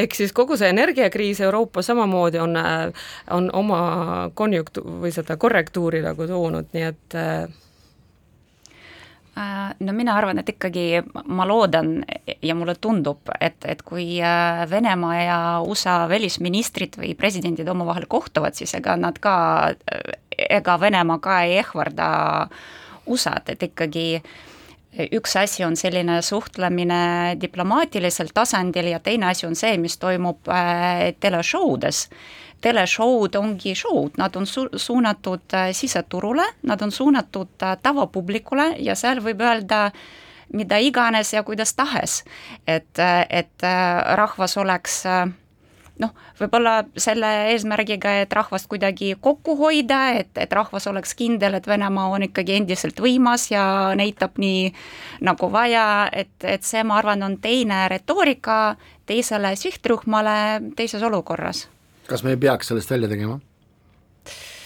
Ehk 0.00 0.16
siis 0.18 0.32
kogu 0.34 0.56
see 0.58 0.70
energiakriis 0.72 1.40
Euroopas 1.46 1.92
samamoodi 1.92 2.40
on, 2.42 2.56
on 3.36 3.52
oma 3.54 3.80
konjunktu- 4.34 4.84
või 5.04 5.12
seda 5.14 5.36
korrektuuri 5.38 6.02
nagu 6.02 6.26
toonud, 6.26 6.72
nii 6.74 6.88
et 6.88 7.16
äh, 7.18 7.46
Äh, 7.46 7.65
no 9.78 9.92
mina 9.92 10.14
arvan, 10.16 10.40
et 10.40 10.48
ikkagi 10.48 11.02
ma 11.28 11.44
loodan 11.48 11.98
ja 12.42 12.54
mulle 12.56 12.76
tundub, 12.80 13.28
et, 13.40 13.58
et 13.68 13.82
kui 13.84 14.16
äh, 14.24 14.62
Venemaa 14.70 15.18
ja 15.20 15.38
USA 15.60 15.98
välisministrid 16.08 16.96
või 17.00 17.12
presidendid 17.18 17.68
omavahel 17.68 18.08
kohtuvad, 18.08 18.56
siis 18.56 18.74
ega 18.78 18.96
nad 18.96 19.20
ka, 19.20 19.36
ega 20.48 20.80
Venemaa 20.80 21.20
ka 21.20 21.40
ei 21.44 21.60
ähvarda 21.60 22.08
USA-d, 23.06 23.54
et 23.54 23.68
ikkagi 23.68 24.06
üks 25.12 25.36
asi 25.36 25.64
on 25.66 25.76
selline 25.76 26.22
suhtlemine 26.24 27.36
diplomaatilisel 27.40 28.32
tasandil 28.34 28.88
ja 28.94 29.00
teine 29.04 29.28
asi 29.34 29.46
on 29.46 29.56
see, 29.58 29.76
mis 29.80 29.98
toimub 30.00 30.48
äh, 30.48 31.12
teleshowdes 31.20 32.06
teleshow'd 32.60 33.36
ongi 33.38 33.74
show'd, 33.74 34.16
nad 34.18 34.36
on 34.36 34.46
su-, 34.46 34.68
suunatud 34.76 35.54
äh, 35.54 35.72
siseturule, 35.72 36.44
nad 36.62 36.82
on 36.82 36.92
suunatud 36.92 37.62
äh, 37.62 37.76
tavapublikule 37.82 38.74
ja 38.78 38.94
seal 38.94 39.20
võib 39.24 39.42
öelda 39.44 39.90
mida 40.54 40.78
iganes 40.78 41.32
ja 41.34 41.42
kuidas 41.42 41.74
tahes. 41.74 42.24
et, 42.66 42.98
äh, 42.98 43.26
et 43.30 43.66
rahvas 44.16 44.56
oleks 44.56 45.04
noh, 45.98 46.12
võib-olla 46.40 46.84
selle 47.00 47.28
eesmärgiga, 47.52 48.12
et 48.22 48.32
rahvast 48.32 48.68
kuidagi 48.68 49.14
kokku 49.20 49.56
hoida, 49.56 50.00
et, 50.20 50.32
et 50.38 50.52
rahvas 50.52 50.86
oleks 50.86 51.14
kindel, 51.16 51.56
et 51.56 51.66
Venemaa 51.66 52.10
on 52.12 52.26
ikkagi 52.28 52.58
endiselt 52.60 53.00
võimas 53.00 53.48
ja 53.50 53.94
näitab 53.96 54.36
nii 54.38 54.72
nagu 55.24 55.48
vaja, 55.52 56.08
et, 56.12 56.36
et 56.44 56.66
see, 56.68 56.84
ma 56.84 57.00
arvan, 57.00 57.24
on 57.24 57.38
teine 57.40 57.86
retoorika 57.88 58.76
teisele 59.06 59.54
sihtrühmale 59.56 60.36
teises 60.76 61.02
olukorras 61.02 61.66
kas 62.08 62.24
me 62.24 62.34
ei 62.34 62.40
peaks 62.40 62.72
sellest 62.72 62.90
välja 62.90 63.08
tegema? 63.08 63.40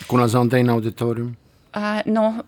kuna 0.08 0.28
see 0.28 0.40
on 0.40 0.48
teine 0.48 0.72
auditoorium? 0.72 1.34
Äh, 1.76 2.02
noh, 2.10 2.40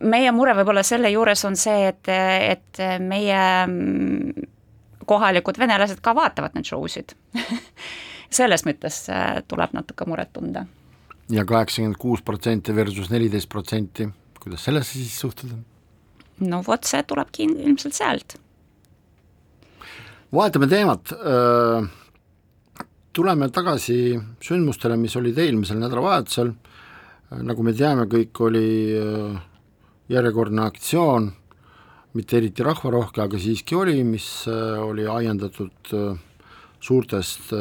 meie 0.00 0.32
mure 0.32 0.54
võib-olla 0.58 0.82
selle 0.86 1.10
juures 1.12 1.44
on 1.44 1.56
see, 1.56 1.88
et, 1.92 2.08
et 2.08 2.82
meie 3.02 3.42
mm, 3.66 4.48
kohalikud 5.06 5.58
venelased 5.58 6.00
ka 6.02 6.14
vaatavad 6.16 6.56
neid 6.56 6.68
show 6.68 6.86
sid 6.90 7.14
selles 8.38 8.64
mõttes 8.66 9.04
tuleb 9.48 9.74
natuke 9.76 10.06
muret 10.08 10.32
tunda. 10.32 10.64
ja 11.30 11.44
kaheksakümmend 11.44 12.00
kuus 12.00 12.22
protsenti 12.22 12.74
versus 12.74 13.10
neliteist 13.10 13.48
protsenti, 13.48 14.08
kuidas 14.40 14.64
sellesse 14.64 14.98
siis 14.98 15.18
suhtuda? 15.20 15.58
no 16.48 16.62
vot, 16.66 16.84
see 16.88 17.02
tulebki 17.02 17.46
ilmselt 17.50 17.94
sealt. 17.94 18.36
vahetame 20.32 20.66
teemat, 20.66 21.12
tuleme 23.12 23.48
tagasi 23.52 24.16
sündmustele, 24.42 24.96
mis 24.96 25.14
olid 25.20 25.38
eelmisel 25.38 25.80
nädalavahetusel, 25.82 26.52
nagu 27.44 27.64
me 27.64 27.74
teame, 27.76 28.06
kõik 28.10 28.40
oli 28.44 28.66
järjekordne 30.12 30.64
aktsioon, 30.64 31.30
mitte 32.16 32.36
eriti 32.40 32.64
rahvarohke, 32.64 33.22
aga 33.24 33.40
siiski 33.40 33.76
oli, 33.76 34.02
mis 34.04 34.26
oli 34.48 35.06
ajendatud 35.08 35.92
suurtest 36.82 37.52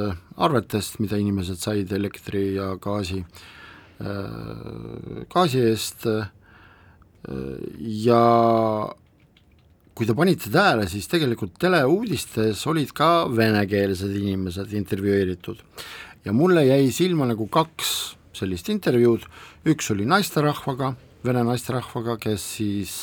arvetest, 0.41 0.99
mida 1.03 1.19
inimesed 1.19 1.59
said 1.61 1.91
elektri 1.95 2.55
ja 2.55 2.73
gaasi, 2.81 3.21
gaasi 5.31 5.63
eest 5.69 6.07
ja 8.01 8.23
kui 9.95 10.07
te 10.07 10.15
panite 10.17 10.49
tähele, 10.51 10.87
siis 10.89 11.09
tegelikult 11.11 11.57
teleuudistes 11.61 12.63
olid 12.71 12.93
ka 12.95 13.27
venekeelsed 13.31 14.13
inimesed 14.21 14.71
intervjueeritud. 14.77 15.59
Ja 16.25 16.33
mulle 16.35 16.65
jäi 16.67 16.91
silma 16.95 17.27
nagu 17.29 17.47
kaks 17.51 18.15
sellist 18.37 18.69
intervjuud, 18.71 19.25
üks 19.67 19.91
oli 19.93 20.07
naisterahvaga, 20.09 20.93
vene 21.25 21.43
naisterahvaga, 21.45 22.17
kes 22.21 22.45
siis 22.57 22.95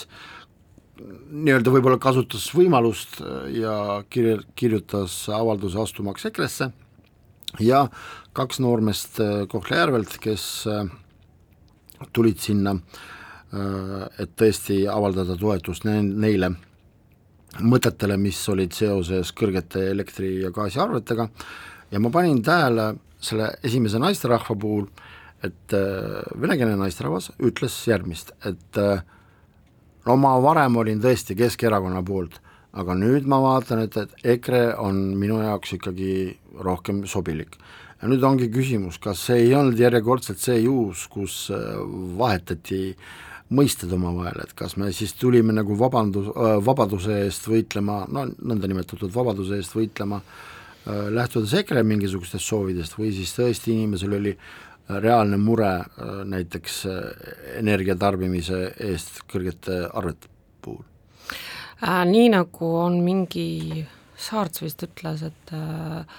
nii-öelda 0.98 1.70
võib-olla 1.70 1.98
kasutas 2.02 2.48
võimalust 2.56 3.20
ja 3.54 4.00
kirja, 4.10 4.40
kirjutas 4.58 5.20
avalduse 5.30 5.78
astumaks 5.78 6.26
EKRE-sse. 6.30 6.72
Ja 7.64 7.84
kaks 8.36 8.58
noormeest 8.60 9.20
Kohtla-Järvelt, 9.50 10.18
kes 10.22 10.42
tulid 12.14 12.42
sinna 12.42 12.74
äh, 12.74 12.98
Äh, 13.48 14.08
et 14.20 14.34
tõesti 14.36 14.82
avaldada 14.92 15.32
toetust 15.40 15.86
ne-, 15.88 16.02
neile 16.04 16.50
mõtetele, 17.56 18.18
mis 18.20 18.38
olid 18.52 18.74
seoses 18.76 19.32
kõrgete 19.32 19.88
elektri- 19.92 20.42
ja 20.42 20.50
gaasiarvetega 20.54 21.28
ja 21.90 22.00
ma 22.00 22.10
panin 22.10 22.42
tähele 22.44 22.94
selle 23.20 23.50
esimese 23.64 23.98
naisterahva 23.98 24.54
puhul, 24.54 24.86
et 25.42 25.74
äh, 25.74 26.22
venekeelne 26.38 26.76
naisterahvas 26.78 27.32
ütles 27.38 27.74
järgmist, 27.88 28.32
et 28.46 28.78
äh, 28.78 29.02
no 30.06 30.16
ma 30.16 30.36
varem 30.42 30.76
olin 30.76 31.00
tõesti 31.02 31.36
Keskerakonna 31.38 32.02
poolt, 32.06 32.40
aga 32.78 32.94
nüüd 32.98 33.26
ma 33.26 33.40
vaatan, 33.42 33.82
et, 33.86 33.96
et 33.96 34.34
EKRE 34.36 34.76
on 34.82 35.00
minu 35.18 35.40
jaoks 35.42 35.74
ikkagi 35.78 36.12
rohkem 36.62 37.06
sobilik. 37.06 37.56
ja 38.02 38.08
nüüd 38.08 38.22
ongi 38.22 38.50
küsimus, 38.54 38.98
kas 39.02 39.24
see 39.26 39.48
ei 39.48 39.54
olnud 39.54 39.78
järjekordselt 39.78 40.38
see 40.38 40.60
juhus, 40.60 41.06
kus 41.10 41.48
vahetati 42.18 42.82
äh, 42.92 43.27
mõisted 43.54 43.92
omavahel, 43.96 44.42
et 44.44 44.52
kas 44.56 44.76
me 44.76 44.90
siis 44.92 45.14
tulime 45.16 45.54
nagu 45.56 45.76
vabandus, 45.78 46.28
vabaduse 46.64 47.22
eest 47.24 47.48
võitlema, 47.48 48.02
no 48.12 48.26
nõndanimetatud 48.28 49.12
vabaduse 49.14 49.56
eest 49.56 49.76
võitlema 49.76 50.20
lähtudes 50.88 51.52
EKRE 51.58 51.82
mingisugustest 51.84 52.44
soovidest 52.44 52.96
või 52.98 53.10
siis 53.16 53.34
tõesti 53.36 53.74
inimesel 53.74 54.14
oli 54.18 54.32
reaalne 54.88 55.36
mure 55.36 55.72
näiteks 56.24 56.78
energia 57.58 57.96
tarbimise 57.96 58.70
eest 58.88 59.22
kõrgete 59.28 59.82
arvete 59.92 60.30
puhul 60.64 60.84
äh,? 61.84 62.04
Nii 62.08 62.32
nagu 62.32 62.72
on 62.80 63.00
mingi 63.04 63.84
Saarts 64.18 64.64
vist 64.64 64.82
ütles, 64.82 65.22
et 65.22 65.52
äh, 65.54 66.16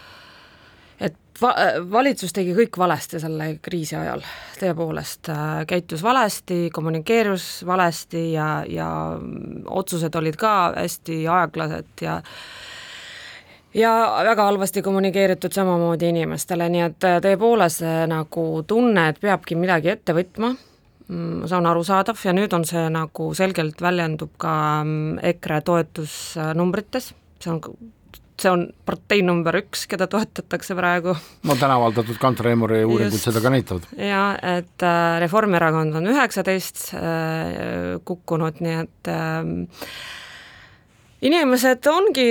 va-, 1.41 1.55
valitsus 1.91 2.33
tegi 2.35 2.53
kõik 2.57 2.77
valesti 2.79 3.19
selle 3.21 3.49
kriisi 3.63 3.97
ajal, 3.99 4.23
tõepoolest, 4.59 5.29
äh, 5.33 5.51
käitus 5.69 6.03
valesti, 6.05 6.67
kommunikeerus 6.73 7.49
valesti 7.67 8.31
ja, 8.33 8.49
ja 8.69 8.89
otsused 9.65 10.15
olid 10.15 10.39
ka 10.39 10.55
hästi 10.77 11.21
aeglased 11.39 12.05
ja 12.05 12.19
ja 13.73 13.91
väga 14.25 14.47
halvasti 14.47 14.81
kommunikeeritud 14.81 15.53
samamoodi 15.53 16.09
inimestele, 16.09 16.69
nii 16.73 16.87
et 16.87 17.05
äh, 17.05 17.19
tõepoolest 17.25 17.83
see 17.83 18.07
nagu 18.09 18.47
tunne, 18.67 19.09
et 19.11 19.21
peabki 19.21 19.57
midagi 19.59 19.93
ette 19.93 20.15
võtma, 20.17 20.55
mm, 21.07 21.45
see 21.45 21.59
on 21.59 21.69
arusaadav 21.69 22.25
ja 22.25 22.33
nüüd 22.33 22.53
on 22.57 22.65
see 22.65 22.87
nagu 22.93 23.29
selgelt 23.37 23.81
väljendub 23.81 24.33
ka 24.41 24.55
mm, 24.83 25.21
EKRE 25.33 25.61
toetusnumbrites, 25.69 27.13
see 27.39 27.53
on 27.53 27.63
see 28.41 28.51
on 28.51 28.67
partei 28.85 29.23
number 29.25 29.59
üks, 29.61 29.85
keda 29.89 30.07
toetatakse 30.11 30.77
praegu. 30.77 31.15
no 31.43 31.57
täna 31.59 31.79
avaldatud 31.79 32.19
Kantar 32.21 32.51
Emori 32.53 32.83
uuringud 32.85 33.21
seda 33.21 33.41
ka 33.43 33.51
näitavad. 33.53 33.89
jaa, 33.97 34.29
et 34.57 34.85
äh, 34.85 35.17
Reformierakond 35.25 35.99
on 35.99 36.13
üheksateist 36.13 36.89
äh, 36.97 37.99
kukkunud, 38.05 38.63
nii 38.63 38.79
et 38.83 39.11
äh, 39.11 39.43
inimesed 41.21 41.87
ongi 41.91 42.27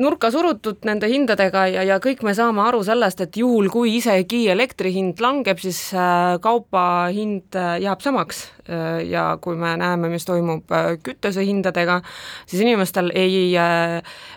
nurka 0.00 0.30
surutud 0.32 0.84
nende 0.88 1.08
hindadega 1.10 1.66
ja, 1.68 1.84
ja 1.86 1.98
kõik 2.02 2.22
me 2.26 2.32
saame 2.36 2.62
aru 2.64 2.82
sellest, 2.86 3.20
et 3.24 3.36
juhul, 3.36 3.68
kui 3.72 3.96
isegi 3.98 4.46
elektri 4.52 4.92
hind 4.94 5.20
langeb, 5.22 5.60
siis 5.62 5.80
äh, 5.96 6.36
kauba 6.42 6.84
hind 7.14 7.56
äh, 7.56 7.76
jääb 7.84 8.04
samaks. 8.04 8.46
Äh, 8.66 9.02
ja 9.10 9.28
kui 9.42 9.58
me 9.60 9.76
näeme, 9.80 10.10
mis 10.12 10.26
toimub 10.28 10.72
kütusehindadega, 11.04 12.00
siis 12.48 12.64
inimestel 12.64 13.12
ei, 13.14 13.54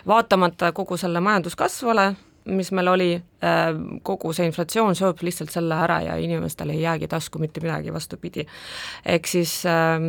vaatamata 0.08 0.74
kogu 0.76 0.98
selle 1.00 1.22
majanduskasvule, 1.24 2.10
mis 2.50 2.70
meil 2.74 2.88
oli, 2.88 3.10
kogu 4.06 4.32
see 4.34 4.48
inflatsioon 4.48 4.96
sööb 4.98 5.20
lihtsalt 5.24 5.52
selle 5.52 5.76
ära 5.84 6.00
ja 6.02 6.16
inimestel 6.20 6.72
ei 6.72 6.80
jäägi 6.82 7.08
tasku 7.10 7.38
mitte 7.38 7.60
midagi, 7.62 7.92
vastupidi. 7.92 8.46
ehk 9.04 9.28
siis 9.28 9.60
äh, 9.68 10.00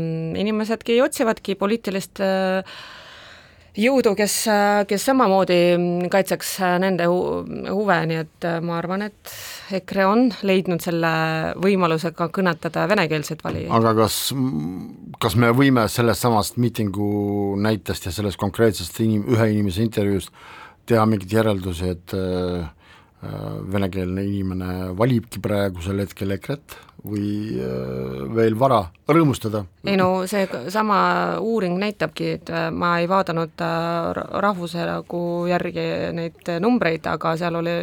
inimesedki 0.42 1.02
otsivadki 1.04 1.56
poliitilist 1.60 2.24
äh, 2.24 2.64
jõudu, 3.78 4.14
kes, 4.18 4.36
kes 4.90 5.06
samamoodi 5.08 5.60
kaitseks 6.12 6.56
nende 6.82 7.08
hu-, 7.10 7.44
huve, 7.72 7.98
nii 8.10 8.20
et 8.20 8.48
äh, 8.48 8.60
ma 8.64 8.78
arvan, 8.80 9.06
et 9.08 9.36
EKRE 9.80 10.08
on 10.10 10.26
leidnud 10.48 10.84
selle 10.84 11.12
võimaluse 11.62 12.12
ka 12.18 12.28
kõnetada 12.34 12.88
venekeelseid 12.92 13.44
valijaid. 13.46 13.72
aga 13.78 13.96
kas, 14.04 14.18
kas 15.24 15.38
me 15.40 15.54
võime 15.56 15.88
sellest 15.92 16.28
samast 16.28 16.60
miitingu 16.62 17.56
näitest 17.62 18.10
ja 18.10 18.16
sellest 18.16 18.42
konkreetsest 18.42 19.00
inim-, 19.06 19.28
ühe 19.32 19.52
inimese 19.54 19.86
intervjuust 19.86 20.36
teha 20.90 21.06
mingeid 21.08 21.40
järeldusi, 21.40 21.96
et 21.96 22.16
äh, 22.18 22.62
äh 22.62 22.70
venekeelne 23.22 24.24
inimene 24.26 24.70
valibki 24.98 25.42
praegusel 25.44 26.02
hetkel 26.02 26.34
EKRE-t 26.34 26.78
või 27.06 27.58
äh, 27.58 28.34
veel 28.36 28.58
vara 28.60 28.82
rõõmustada? 29.10 29.64
ei 29.86 29.98
no 29.98 30.24
see 30.30 30.46
sama 30.74 30.98
uuring 31.42 31.80
näitabki, 31.82 32.28
et 32.38 32.52
äh, 32.54 32.70
ma 32.74 32.96
ei 33.02 33.10
vaadanud 33.10 33.64
äh, 33.66 34.22
rahvuse 34.46 34.86
nagu 34.86 35.22
järgi 35.50 35.88
neid 36.18 36.54
numbreid, 36.62 37.08
aga 37.10 37.34
seal 37.40 37.58
oli, 37.62 37.76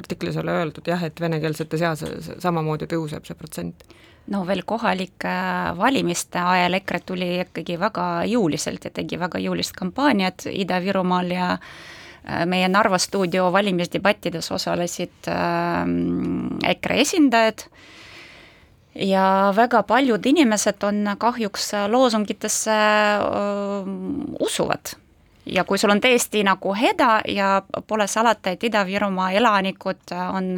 artiklis 0.00 0.38
oli 0.40 0.54
öeldud 0.54 0.88
jah, 0.88 1.04
et 1.04 1.20
venekeelsete 1.20 1.80
seas 1.80 2.04
samamoodi 2.40 2.88
tõuseb 2.90 3.28
see 3.28 3.36
protsent 3.38 3.84
no 4.32 4.44
veel 4.48 4.64
kohalike 4.64 5.34
valimiste 5.76 6.40
ajal 6.40 6.80
EKRE 6.80 7.02
tuli 7.04 7.28
ikkagi 7.42 7.76
väga 7.80 8.06
jõuliselt 8.30 8.88
ja 8.88 8.94
tegi 8.94 9.20
väga 9.20 9.42
jõulist 9.44 9.76
kampaaniat 9.76 10.48
Ida-Virumaal 10.48 11.36
ja 11.36 11.50
meie 12.46 12.68
Narva 12.68 12.98
stuudio 12.98 13.50
valimisdebattides 13.52 14.50
osalesid 14.52 15.28
äh, 15.28 15.82
EKRE 16.70 17.00
esindajad 17.00 17.66
äh,, 17.66 17.82
ja 18.94 19.52
väga 19.56 19.82
paljud 19.82 20.26
inimesed 20.26 20.82
on 20.82 21.16
kahjuks 21.18 21.72
loosungitesse 21.88 22.76
usuvad. 24.40 24.94
ja 25.46 25.64
kui 25.64 25.78
sul 25.78 25.90
on 25.92 26.00
tõesti 26.00 26.40
nagu 26.44 26.72
häda 26.72 27.20
ja 27.28 27.62
pole 27.86 28.06
salata, 28.08 28.50
et 28.50 28.64
Ida-Virumaa 28.64 29.32
elanikud 29.36 30.14
on 30.32 30.56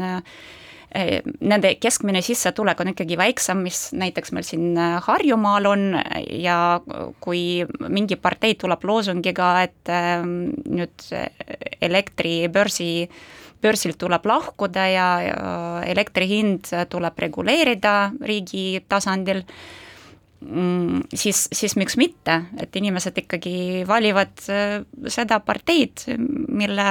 nende 0.95 1.75
keskmine 1.83 2.23
sissetulek 2.25 2.79
on 2.81 2.93
ikkagi 2.93 3.19
väiksem, 3.19 3.59
mis 3.67 3.91
näiteks 3.93 4.33
meil 4.33 4.47
siin 4.47 4.79
Harjumaal 5.07 5.67
on 5.69 5.83
ja 6.31 6.81
kui 7.21 7.67
mingi 7.89 8.17
partei 8.17 8.55
tuleb 8.57 8.85
loosungiga, 8.87 9.51
et 9.67 9.91
nüüd 10.71 11.09
elektribörsi 11.85 12.91
äh, 13.05 13.19
börsilt 13.63 13.99
tuleb 14.01 14.27
lahkuda 14.29 14.87
ja 14.91 15.09
elektri 15.87 16.29
hind 16.31 16.71
tuleb 16.93 17.19
reguleerida 17.27 17.95
riigi 18.29 18.83
tasandil, 18.89 19.43
mm, 20.45 21.07
siis, 21.15 21.47
siis 21.53 21.77
miks 21.81 21.97
mitte, 22.01 22.41
et 22.61 22.77
inimesed 22.77 23.23
ikkagi 23.25 23.85
valivad 23.89 24.45
äh, 24.53 24.81
seda 25.13 25.41
parteid, 25.45 26.07
mille 26.49 26.91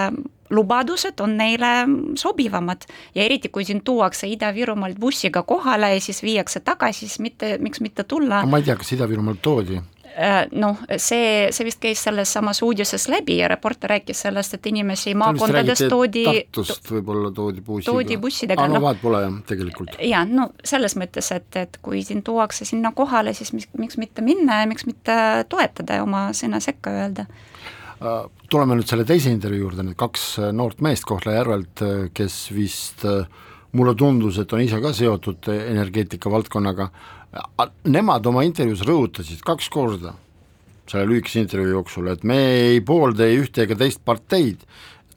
lubadused 0.49 1.19
on 1.19 1.38
neile 1.38 1.71
sobivamad 2.15 2.86
ja 3.15 3.23
eriti, 3.23 3.49
kui 3.49 3.65
sind 3.65 3.81
tuuakse 3.86 4.27
Ida-Virumaalt 4.27 4.99
bussiga 4.99 5.43
kohale 5.43 5.93
ja 5.95 6.01
siis 6.01 6.23
viiakse 6.23 6.60
tagasi, 6.60 7.08
siis 7.08 7.19
mitte, 7.19 7.58
miks 7.58 7.81
mitte 7.81 8.03
tulla. 8.03 8.45
ma 8.45 8.62
ei 8.62 8.69
tea, 8.69 8.77
kas 8.79 8.93
Ida-Virumaalt 8.97 9.41
toodi 9.41 9.81
Äh, 10.17 10.45
noh, 10.55 10.77
see, 10.95 11.49
see 11.51 11.65
vist 11.67 11.81
käis 11.84 11.99
selles 12.05 12.31
samas 12.31 12.62
uudises 12.63 13.10
läbi 13.12 13.36
ja 13.41 13.49
reporter 13.51 13.91
rääkis 13.91 14.21
sellest, 14.23 14.53
et 14.55 14.69
inimesi 14.71 15.12
maakondades 15.17 15.81
toodi 15.91 16.23
Tartust 16.23 16.88
võib-olla 16.88 17.34
toodi 17.36 17.60
bussiga. 17.60 17.91
toodi 17.91 18.15
bussidega. 18.23 18.63
aa, 18.63 18.71
no 18.71 18.79
vahet 18.86 19.01
pole 19.01 19.19
jah, 19.25 19.36
tegelikult. 19.49 19.97
jaa, 19.99 20.21
no 20.29 20.47
selles 20.63 20.95
mõttes, 20.95 21.34
et, 21.36 21.49
et 21.60 21.75
kui 21.84 21.99
sind 22.08 22.23
tuuakse 22.23 22.63
sinna 22.69 22.93
kohale, 22.95 23.34
siis 23.36 23.51
mis, 23.58 23.67
miks 23.75 23.99
mitte 23.99 24.23
minna 24.23 24.62
ja 24.62 24.69
miks 24.71 24.88
mitte 24.88 25.17
toetada 25.51 25.99
ja 25.99 26.08
oma 26.08 26.29
sõna 26.38 26.63
sekka 26.63 26.95
öelda 26.95 27.27
tuleme 28.51 28.77
nüüd 28.77 28.89
selle 28.89 29.05
teise 29.07 29.31
intervjuu 29.33 29.67
juurde, 29.67 29.85
need 29.87 29.99
kaks 29.99 30.27
äh, 30.41 30.51
noort 30.55 30.83
meest 30.85 31.07
Kohtla-Järvelt, 31.09 31.85
kes 32.15 32.39
vist 32.55 33.05
mulle 33.75 33.95
tundus, 33.99 34.39
et 34.39 34.53
on 34.55 34.61
ise 34.63 34.79
ka 34.83 34.93
seotud 34.95 35.49
energeetika 35.51 36.31
valdkonnaga, 36.31 36.89
nemad 37.91 38.27
oma 38.29 38.45
intervjuus 38.47 38.85
rõhutasid 38.87 39.41
kaks 39.45 39.67
korda 39.73 40.13
selle 40.89 41.07
lühikese 41.09 41.41
intervjuu 41.41 41.79
jooksul, 41.79 42.09
et 42.13 42.23
me 42.27 42.37
ei 42.53 42.81
poolda 42.85 43.25
ei 43.25 43.39
ühte 43.41 43.65
ega 43.65 43.77
teist 43.79 44.03
parteid, 44.05 44.61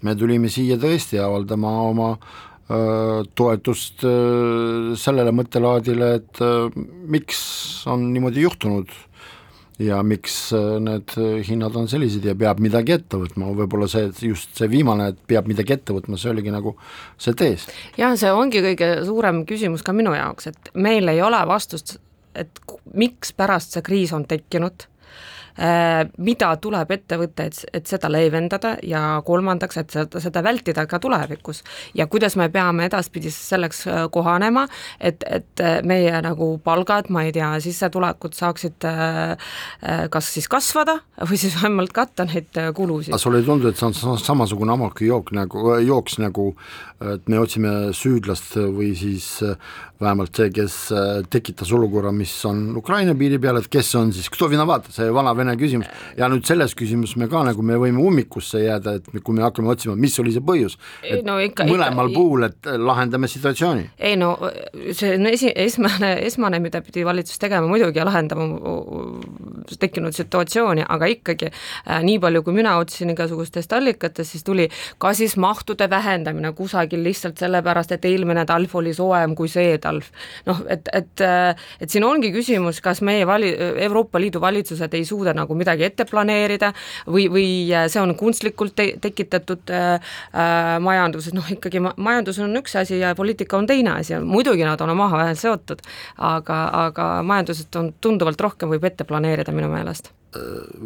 me 0.04 0.14
tulime 0.16 0.50
siia 0.52 0.78
tõesti 0.80 1.20
avaldama 1.20 1.72
oma 1.88 2.08
öö, 2.14 3.24
toetust 3.36 4.04
öö, 4.06 4.94
sellele 4.98 5.34
mõttelaadile, 5.36 6.12
et 6.20 6.40
öö, 6.44 6.70
miks 7.10 7.40
on 7.90 8.08
niimoodi 8.14 8.46
juhtunud 8.46 8.94
ja 9.78 10.00
miks 10.02 10.50
need 10.82 11.14
hinnad 11.46 11.76
on 11.78 11.86
sellised 11.90 12.24
ja 12.26 12.34
peab 12.38 12.58
midagi 12.62 12.96
ette 12.96 13.20
võtma, 13.20 13.52
võib-olla 13.60 13.86
see, 13.90 14.10
just 14.26 14.56
see 14.58 14.70
viimane, 14.70 15.12
et 15.12 15.22
peab 15.30 15.46
midagi 15.50 15.76
ette 15.76 15.94
võtma, 15.94 16.18
see 16.18 16.32
oligi 16.32 16.54
nagu 16.54 16.74
see 17.20 17.36
tees. 17.38 17.68
jah, 18.00 18.16
see 18.18 18.32
ongi 18.34 18.64
kõige 18.64 18.90
suurem 19.06 19.44
küsimus 19.48 19.86
ka 19.86 19.94
minu 19.94 20.16
jaoks, 20.16 20.50
et 20.50 20.70
meil 20.74 21.08
ei 21.12 21.22
ole 21.22 21.40
vastust 21.46 21.98
et 22.38 22.62
mikspärast 22.94 23.76
see 23.76 23.84
kriis 23.86 24.12
on 24.16 24.24
tekkinud, 24.28 24.86
äh, 24.86 24.97
mida 26.18 26.48
tuleb 26.62 26.90
ette 26.94 27.16
võtta, 27.18 27.48
et, 27.48 27.58
et 27.74 27.90
seda 27.90 28.10
leevendada 28.10 28.76
ja 28.86 29.18
kolmandaks, 29.26 29.80
et 29.80 29.94
seda, 29.94 30.20
seda 30.22 30.42
vältida 30.44 30.84
ka 30.86 31.00
tulevikus. 31.02 31.62
ja 31.94 32.06
kuidas 32.06 32.36
me 32.36 32.48
peame 32.48 32.86
edaspidi 32.86 33.30
selleks 33.34 33.86
äh, 33.86 34.04
kohanema, 34.10 34.66
et, 35.00 35.24
et 35.26 35.60
äh, 35.64 35.80
meie 35.82 36.22
nagu 36.22 36.50
palgad, 36.64 37.10
ma 37.10 37.24
ei 37.26 37.32
tea, 37.32 37.50
sissetulekud 37.60 38.36
saaksid 38.38 38.86
kas 40.10 40.28
siis 40.34 40.46
kasvada 40.50 40.98
või 41.28 41.38
siis 41.40 41.56
vähemalt 41.58 41.92
katta 41.92 42.26
neid 42.28 42.54
kulusid. 42.74 43.12
aga 43.12 43.20
sulle 43.22 43.42
ei 43.42 43.46
tundu, 43.46 43.68
et 43.68 43.80
see 43.80 43.88
on 43.88 44.18
samasugune 44.22 44.72
amokiook 44.74 45.32
nagu, 45.36 45.74
jooks 45.84 46.18
nagu, 46.22 46.52
et 47.00 47.28
me 47.28 47.38
otsime 47.38 47.92
süüdlast 47.94 48.56
või 48.74 48.94
siis 48.98 49.38
vähemalt 50.00 50.36
see, 50.36 50.50
kes 50.54 50.74
äh, 50.94 51.08
tekitas 51.30 51.72
olukorra, 51.74 52.12
mis 52.14 52.32
on 52.46 52.76
Ukraina 52.78 53.14
piiri 53.18 53.38
peal, 53.42 53.58
et 53.58 53.66
kes 53.70 53.90
on 53.98 54.12
siis, 54.14 54.28
see 54.30 55.08
vana 55.14 55.34
vene 55.36 55.54
küsimus, 55.58 55.88
ja 56.16 56.28
nüüd 56.30 56.46
selles 56.46 56.74
küsimuses 56.78 57.18
me 57.18 57.26
ka 57.30 57.42
nagu, 57.48 57.62
me 57.66 57.78
võime 57.80 58.02
ummikusse 58.06 58.62
jääda, 58.62 58.98
et 58.98 59.22
kui 59.24 59.34
me 59.34 59.42
hakkame 59.42 59.72
otsima, 59.72 59.96
mis 59.98 60.14
oli 60.22 60.34
see 60.34 60.44
põhjus, 60.44 60.78
et 61.02 61.26
no, 61.26 61.38
ikka, 61.42 61.66
mõlemal 61.68 62.12
ikka, 62.12 62.20
puhul, 62.20 62.46
et 62.46 62.70
lahendame 62.78 63.30
situatsiooni. 63.30 63.88
ei 63.98 64.14
no 64.20 64.36
see 64.92 65.16
on 65.16 65.26
esi, 65.32 65.50
esmane, 65.66 66.12
esmane, 66.28 66.62
mida 66.62 66.82
pidi 66.86 67.02
valitsus 67.06 67.42
tegema, 67.42 67.66
muidugi 67.70 68.04
lahendama 68.06 68.46
tekkinud 69.78 70.14
situatsiooni, 70.14 70.86
aga 70.86 71.10
ikkagi 71.10 71.50
äh, 71.50 71.98
nii 72.06 72.20
palju, 72.22 72.44
kui 72.46 72.54
mina 72.60 72.76
otsisin 72.78 73.10
igasugustest 73.16 73.74
allikatest, 73.74 74.36
siis 74.36 74.46
tuli 74.46 74.68
ka 75.02 75.10
siis 75.16 75.34
mahtude 75.40 75.90
vähendamine 75.90 76.54
kusagil 76.54 76.87
lihtsalt 76.96 77.38
sellepärast, 77.38 77.92
et 77.92 78.04
eelmine 78.08 78.44
talv 78.48 78.74
oli 78.80 78.94
soojem 78.96 79.34
kui 79.36 79.50
see 79.52 79.76
talv, 79.82 80.08
noh, 80.48 80.62
et, 80.72 80.88
et, 80.96 81.24
et 81.80 81.90
siin 81.90 82.06
ongi 82.08 82.32
küsimus, 82.32 82.80
kas 82.84 83.02
meie 83.04 83.26
vali-, 83.28 83.54
Euroopa 83.84 84.20
Liidu 84.20 84.40
valitsused 84.40 84.94
ei 84.94 85.04
suuda 85.04 85.34
nagu 85.36 85.54
midagi 85.58 85.84
ette 85.84 86.06
planeerida 86.08 86.72
või, 87.06 87.28
või 87.32 87.48
see 87.88 88.02
on 88.02 88.14
kunstlikult 88.18 88.76
te 88.78 88.88
tekitatud 89.00 89.70
äh, 89.74 89.94
äh, 90.32 90.74
majanduses, 90.82 91.34
noh 91.36 91.46
ikkagi 91.52 91.82
ma 91.84 91.92
majandus 91.96 92.38
on 92.42 92.56
üks 92.60 92.76
asi 92.78 93.00
ja 93.00 93.14
poliitika 93.18 93.58
on 93.58 93.66
teine 93.68 93.98
asi, 93.98 94.16
muidugi 94.24 94.66
nad 94.66 94.80
on 94.84 94.94
omavahel 94.94 95.36
seotud, 95.38 95.82
aga, 96.16 96.60
aga 96.86 97.10
majandusest 97.26 97.80
on 97.80 97.92
tunduvalt 98.00 98.40
rohkem 98.40 98.72
võib 98.74 98.86
ette 98.88 99.06
planeerida 99.08 99.54
minu 99.54 99.70
meelest. 99.72 100.12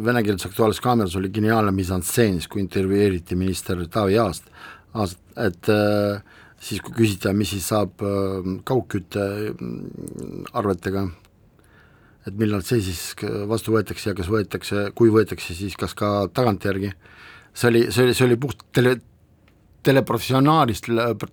Venekeelses 0.05 0.47
Aktuaalses 0.47 0.81
Kaameras 0.81 1.15
oli 1.19 1.29
geniaalne 1.29 1.71
misantseen, 1.75 2.39
kui 2.49 2.61
intervjueeriti 2.63 3.35
minister 3.35 3.81
Taavi 3.91 4.15
Aast, 4.17 4.47
Aast, 4.93 5.17
et 5.41 5.69
äh, 5.73 6.21
siis 6.63 6.79
kui 6.83 6.93
küsida, 6.95 7.33
mis 7.35 7.49
siis 7.53 7.67
saab 7.71 8.01
ähm, 8.05 8.59
kaugküttearvetega, 8.67 11.01
et 12.27 12.35
millal 12.39 12.61
see 12.63 12.81
siis 12.85 13.01
vastu 13.49 13.71
võetakse 13.75 14.09
ja 14.11 14.15
kas 14.17 14.29
võetakse, 14.31 14.77
kui 14.95 15.09
võetakse, 15.13 15.53
siis 15.57 15.75
kas 15.79 15.93
ka 15.97 16.07
tagantjärgi, 16.33 16.89
see 17.53 17.67
oli, 17.71 17.81
see 17.91 18.03
oli, 18.05 18.13
see 18.15 18.27
oli 18.29 18.37
puht 18.45 18.59
tele, 18.75 18.91
teleprofessionaalist, 19.83 20.83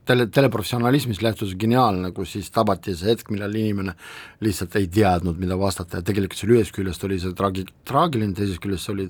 tele, 0.09 0.25
teleprofessionalismist 0.35 1.23
lähtus 1.23 1.53
geniaalne, 1.59 2.09
kus 2.17 2.29
siis 2.35 2.49
tabati 2.55 2.93
see 2.99 3.11
hetk, 3.13 3.27
millal 3.31 3.55
inimene 3.55 3.93
lihtsalt 4.43 4.73
ei 4.81 4.87
teadnud, 4.91 5.37
mida 5.41 5.55
vastata 5.59 5.97
ja 6.01 6.07
tegelikult 6.07 6.39
seal 6.41 6.55
ühest 6.57 6.75
küljest 6.75 7.05
oli 7.07 7.19
see 7.23 7.33
traagi-, 7.39 7.73
traagiline, 7.87 8.35
teisest 8.35 8.63
küljest 8.65 8.85
see 8.89 8.97
oli 8.97 9.07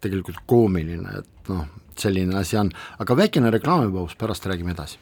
tegelikult 0.00 0.40
koomiline, 0.48 1.08
et 1.20 1.52
noh, 1.52 1.64
selline 2.00 2.38
asi 2.38 2.56
on, 2.56 2.72
aga 2.98 3.16
väikene 3.16 3.50
reklaamipaus, 3.50 4.16
pärast 4.16 4.46
räägime 4.46 4.76
edasi 4.76 4.98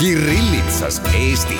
Kirillitsas 0.00 1.02
Eesti. 1.14 1.58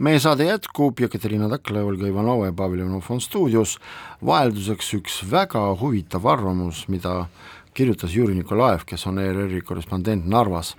meie 0.00 0.20
saade 0.20 0.44
jätkub, 0.44 1.00
Jekaterina 1.00 1.48
Takla, 1.48 1.82
Olga 1.84 2.08
Ivanova 2.08 2.46
ja 2.48 2.52
Pavel 2.56 2.80
Ivanov 2.80 3.08
on 3.08 3.20
stuudios. 3.20 3.78
vahelduseks 4.26 4.94
üks 4.94 5.20
väga 5.30 5.62
huvitav 5.80 6.26
arvamus, 6.26 6.88
mida 6.88 7.26
kirjutas 7.74 8.14
Jüri 8.16 8.34
Nikolaev, 8.34 8.84
kes 8.86 9.06
on 9.06 9.18
ERR-i 9.18 9.60
korrespondent 9.60 10.26
Narvas, 10.26 10.74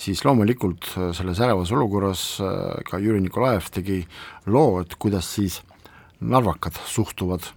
siis 0.00 0.22
loomulikult 0.24 0.88
selles 1.16 1.40
ärevas 1.44 1.72
olukorras 1.76 2.24
äh, 2.40 2.80
ka 2.88 3.00
Jüri 3.02 3.20
Nikolaev 3.24 3.70
tegi 3.74 4.00
loo, 4.48 4.80
et 4.82 4.96
kuidas 5.00 5.28
siis 5.36 5.60
narvakad 6.20 6.76
suhtuvad 6.88 7.54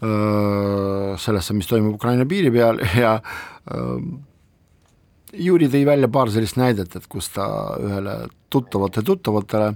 sellesse, 0.00 1.52
mis 1.52 1.66
toimub 1.68 1.98
Ukraina 1.98 2.24
piiri 2.24 2.48
peal 2.54 2.78
ja 3.02 3.18
Jüri 5.36 5.68
tõi 5.68 5.82
välja 5.84 6.08
paar 6.08 6.32
sellist 6.32 6.56
näidet, 6.56 6.96
et 6.96 7.04
kus 7.04 7.28
ta 7.34 7.44
ühele 7.76 8.14
tuttavate 8.48 9.04
tuttavatele 9.04 9.74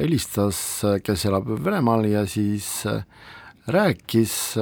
helistas, 0.00 0.62
kes 1.04 1.26
elab 1.28 1.52
Venemaal 1.60 2.08
ja 2.08 2.24
siis 2.24 2.70
rääkis 3.68 4.56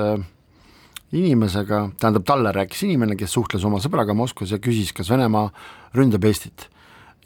inimesega, 1.14 1.80
tähendab 2.00 2.26
talle 2.26 2.52
rääkis 2.54 2.84
inimene, 2.88 3.16
kes 3.16 3.32
suhtles 3.36 3.64
oma 3.64 3.80
sõbraga 3.82 4.16
Moskvas 4.16 4.54
ja 4.54 4.60
küsis, 4.62 4.92
kas 4.96 5.10
Venemaa 5.10 5.50
ründab 5.94 6.24
Eestit. 6.24 6.68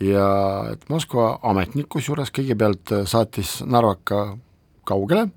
ja 0.00 0.28
et 0.72 0.84
Moskva 0.88 1.38
ametnik 1.42 1.88
kusjuures 1.90 2.30
kõigepealt 2.30 2.92
saatis 3.10 3.58
Narvaka 3.66 4.36
kaugele 4.86 5.28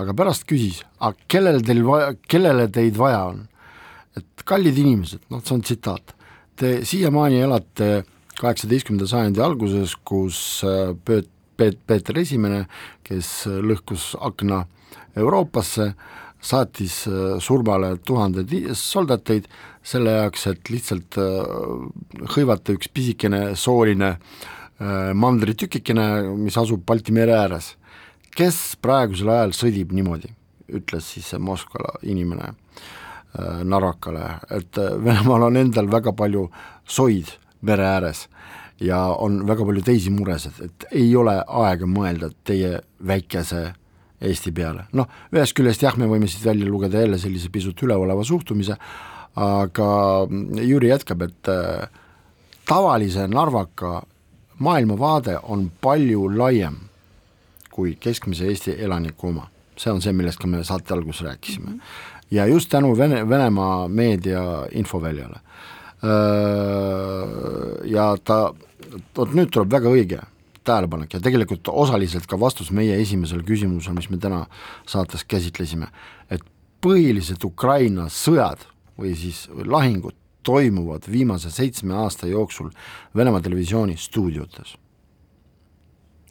aga 0.00 0.14
pärast 0.16 0.46
küsis, 0.48 0.82
aga 0.98 1.16
kellele 1.30 1.62
teil 1.64 1.82
vaja, 1.86 2.14
kellele 2.28 2.68
teid 2.72 2.98
vaja 2.98 3.24
on? 3.32 3.44
et 4.14 4.44
kallid 4.46 4.76
inimesed, 4.78 5.24
noh, 5.32 5.40
see 5.42 5.56
on 5.56 5.62
tsitaat, 5.66 6.12
te 6.54 6.68
siiamaani 6.86 7.40
elate 7.42 7.88
kaheksateistkümnenda 8.38 9.08
sajandi 9.10 9.42
alguses, 9.42 9.96
kus 10.06 10.38
äh, 10.62 10.92
Peet-, 10.94 11.32
Peet-, 11.58 11.80
Peeter 11.82 12.20
Esimene, 12.22 12.60
kes 13.02 13.48
lõhkus 13.66 14.12
akna 14.22 14.60
Euroopasse, 15.18 15.88
saatis 16.44 17.04
äh, 17.08 17.36
surmale 17.40 17.94
tuhandeid 18.04 18.74
soldateid 18.78 19.48
selle 19.84 20.18
jaoks, 20.18 20.46
et 20.52 20.70
lihtsalt 20.72 21.18
äh, 21.20 22.28
hõivata 22.36 22.76
üks 22.76 22.92
pisikene 22.92 23.54
sooline 23.56 24.16
mandritükikene, 25.14 26.04
mis 26.34 26.56
asub 26.58 26.80
Balti 26.82 27.12
mere 27.14 27.36
ääres. 27.38 27.68
Kes 28.34 28.74
praegusel 28.82 29.30
ajal 29.30 29.52
sõdib 29.54 29.92
niimoodi, 29.94 30.32
ütles 30.74 31.06
siis 31.14 31.28
see 31.30 31.38
Moskva 31.38 31.94
inimene 32.02 32.48
äh, 32.50 33.62
Narvakale, 33.62 34.40
et 34.50 34.78
äh, 34.82 34.96
Venemaal 35.04 35.48
on 35.48 35.60
endal 35.60 35.90
väga 35.92 36.14
palju 36.16 36.48
soid 36.82 37.30
mere 37.62 37.86
ääres 37.86 38.26
ja 38.82 38.98
on 39.14 39.44
väga 39.46 39.66
palju 39.68 39.84
teisi 39.86 40.10
muresid, 40.10 40.58
et 40.66 40.86
ei 40.90 41.14
ole 41.16 41.36
aega 41.46 41.86
mõelda 41.86 42.32
teie 42.44 42.80
väikese 43.06 43.68
Eesti 44.20 44.52
peale. 44.52 44.86
noh, 44.92 45.08
ühest 45.34 45.56
küljest 45.56 45.82
jah, 45.82 45.96
me 45.98 46.06
võime 46.06 46.28
siit 46.30 46.44
välja 46.46 46.68
lugeda 46.68 47.00
jälle 47.02 47.18
sellise 47.18 47.50
pisut 47.52 47.82
üleoleva 47.82 48.24
suhtumise, 48.24 48.76
aga 49.34 49.90
Jüri 50.62 50.88
jätkab, 50.92 51.22
et 51.26 51.50
äh, 51.50 51.88
tavalise 52.68 53.26
narvaka 53.28 54.02
maailmavaade 54.58 55.38
on 55.42 55.70
palju 55.80 56.28
laiem 56.36 56.76
kui 57.74 57.96
keskmise 58.00 58.46
Eesti 58.46 58.76
elaniku 58.78 59.28
oma. 59.28 59.48
see 59.76 59.90
on 59.90 59.98
see, 60.00 60.12
millest 60.14 60.38
ka 60.38 60.46
me 60.46 60.60
saate 60.64 60.94
alguses 60.94 61.24
rääkisime. 61.26 61.78
ja 62.30 62.46
just 62.46 62.70
tänu 62.70 62.96
Vene, 62.98 63.28
Venemaa 63.28 63.88
meedia 63.88 64.66
infoväljale. 64.70 65.40
Ja 67.84 68.16
ta, 68.24 68.54
vot 69.16 69.34
nüüd 69.34 69.50
tuleb 69.50 69.72
väga 69.72 69.90
õige 69.90 70.20
tähelepanek 70.64 71.14
ja 71.14 71.20
tegelikult 71.20 71.68
osaliselt 71.68 72.26
ka 72.26 72.40
vastus 72.40 72.70
meie 72.70 72.96
esimesele 73.00 73.42
küsimusele, 73.46 73.94
mis 73.98 74.10
me 74.10 74.18
täna 74.18 74.44
saates 74.86 75.24
käsitlesime, 75.28 75.88
et 76.30 76.42
põhilised 76.84 77.44
Ukraina 77.44 78.08
sõjad 78.12 78.66
või 78.98 79.14
siis 79.18 79.46
lahingud 79.64 80.16
toimuvad 80.44 81.08
viimase 81.10 81.50
seitsme 81.50 81.94
aasta 81.94 82.26
jooksul 82.26 82.70
Venemaa 83.16 83.40
Televisiooni 83.40 83.96
stuudiotes. 83.96 84.76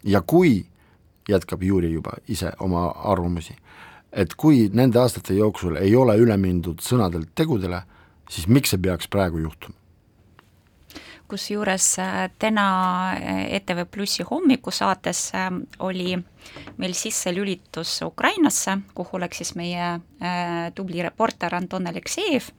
ja 0.04 0.22
kui, 0.22 0.66
jätkab 1.30 1.64
Juri 1.64 1.94
juba 1.94 2.12
ise 2.28 2.52
oma 2.60 2.88
arvamusi, 2.88 3.56
et 4.12 4.36
kui 4.36 4.70
nende 4.74 5.00
aastate 5.00 5.34
jooksul 5.34 5.76
ei 5.76 5.96
ole 5.96 6.18
üle 6.18 6.38
mindud 6.38 6.84
sõnadelt 6.84 7.32
tegudele, 7.36 7.82
siis 8.30 8.48
miks 8.48 8.70
see 8.70 8.82
peaks 8.82 9.08
praegu 9.08 9.38
juhtuma? 9.38 9.83
Kusjuures 11.34 12.00
äh, 12.00 12.30
täna 12.40 12.68
äh, 13.14 13.56
ETV 13.56 13.86
Plussi 13.92 14.24
hommikusaates 14.30 15.32
äh, 15.36 15.50
oli 15.80 16.18
meil 16.78 16.94
sisselülitus 16.94 18.02
Ukrainasse, 18.06 18.78
kuhu 18.94 19.20
läks 19.20 19.42
siis 19.42 19.56
meie 19.56 20.00
tubli 20.76 21.02
reporter 21.04 21.56
Anton 21.56 21.88
Aleksejev 21.88 22.50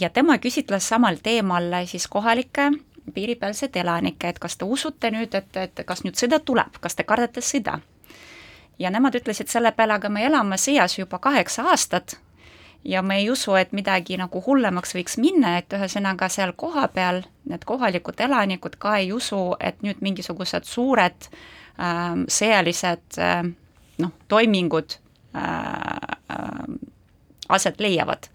ja 0.00 0.10
tema 0.10 0.36
küsitles 0.38 0.88
samal 0.88 1.16
teemal 1.22 1.72
siis 1.86 2.06
kohalikke 2.08 2.70
piiripealseid 3.14 3.76
elanikke, 3.80 4.28
et 4.28 4.38
kas 4.38 4.58
te 4.58 4.66
usute 4.68 5.10
nüüd, 5.10 5.34
et, 5.34 5.56
et 5.56 5.82
kas 5.86 6.04
nüüd 6.04 6.18
sõda 6.20 6.40
tuleb, 6.44 6.76
kas 6.80 6.98
te 6.98 7.06
kardate 7.08 7.40
sõda? 7.40 7.78
ja 8.78 8.90
nemad 8.90 9.16
ütlesid 9.16 9.48
selle 9.48 9.72
peale, 9.72 9.96
aga 9.96 10.10
me 10.12 10.26
elame 10.26 10.58
sõjas 10.60 10.98
juba 10.98 11.18
kaheksa 11.22 11.70
aastat 11.72 12.18
ja 12.84 13.02
me 13.02 13.18
ei 13.18 13.30
usu, 13.30 13.54
et 13.54 13.72
midagi 13.76 14.16
nagu 14.16 14.42
hullemaks 14.46 14.94
võiks 14.96 15.18
minna, 15.20 15.56
et 15.58 15.72
ühesõnaga 15.76 16.28
seal 16.32 16.52
kohapeal 16.56 17.22
need 17.50 17.64
kohalikud 17.68 18.20
elanikud 18.20 18.78
ka 18.80 18.96
ei 19.02 19.12
usu, 19.12 19.54
et 19.60 19.82
nüüd 19.84 20.00
mingisugused 20.00 20.64
suured 20.68 21.28
äh, 21.28 22.16
sõjalised 22.28 23.20
äh, 23.20 23.44
noh, 24.00 24.16
toimingud 24.28 24.96
äh, 25.36 25.44
äh, 25.44 26.64
aset 27.48 27.80
leiavad. 27.80 28.30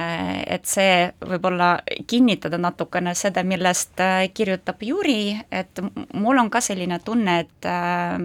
Äh, 0.00 0.42
et 0.56 0.68
see 0.68 1.08
võib-olla 1.24 1.78
kinnitada 2.10 2.58
natukene 2.60 3.14
seda, 3.16 3.44
millest 3.46 4.00
äh, 4.02 4.28
kirjutab 4.34 4.82
Jüri, 4.82 5.38
et 5.50 5.80
mul 6.12 6.42
on 6.42 6.50
ka 6.50 6.60
selline 6.64 7.00
tunne, 7.04 7.40
et 7.46 7.70
äh, 7.70 8.18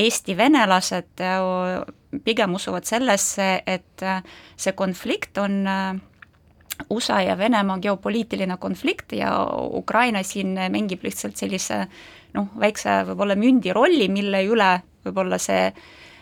Eesti 0.00 0.36
venelased 0.38 1.18
äh, 1.18 1.80
pigem 2.24 2.54
usuvad 2.54 2.86
sellesse, 2.88 3.62
et 3.66 4.02
äh, 4.02 4.22
see 4.56 4.72
konflikt 4.78 5.38
on 5.38 5.60
äh, 5.66 6.00
USA 6.90 7.20
ja 7.22 7.36
Venemaa 7.38 7.78
geopoliitiline 7.78 8.56
konflikt 8.56 9.12
ja 9.12 9.34
Ukraina 9.52 10.22
siin 10.24 10.56
mängib 10.72 11.04
lihtsalt 11.04 11.36
sellise 11.36 11.84
noh, 12.34 12.48
väikse 12.58 13.02
võib-olla 13.10 13.36
mündi 13.36 13.72
rolli, 13.76 14.08
mille 14.08 14.42
üle 14.48 14.70
võib-olla 15.04 15.38
see 15.38 15.68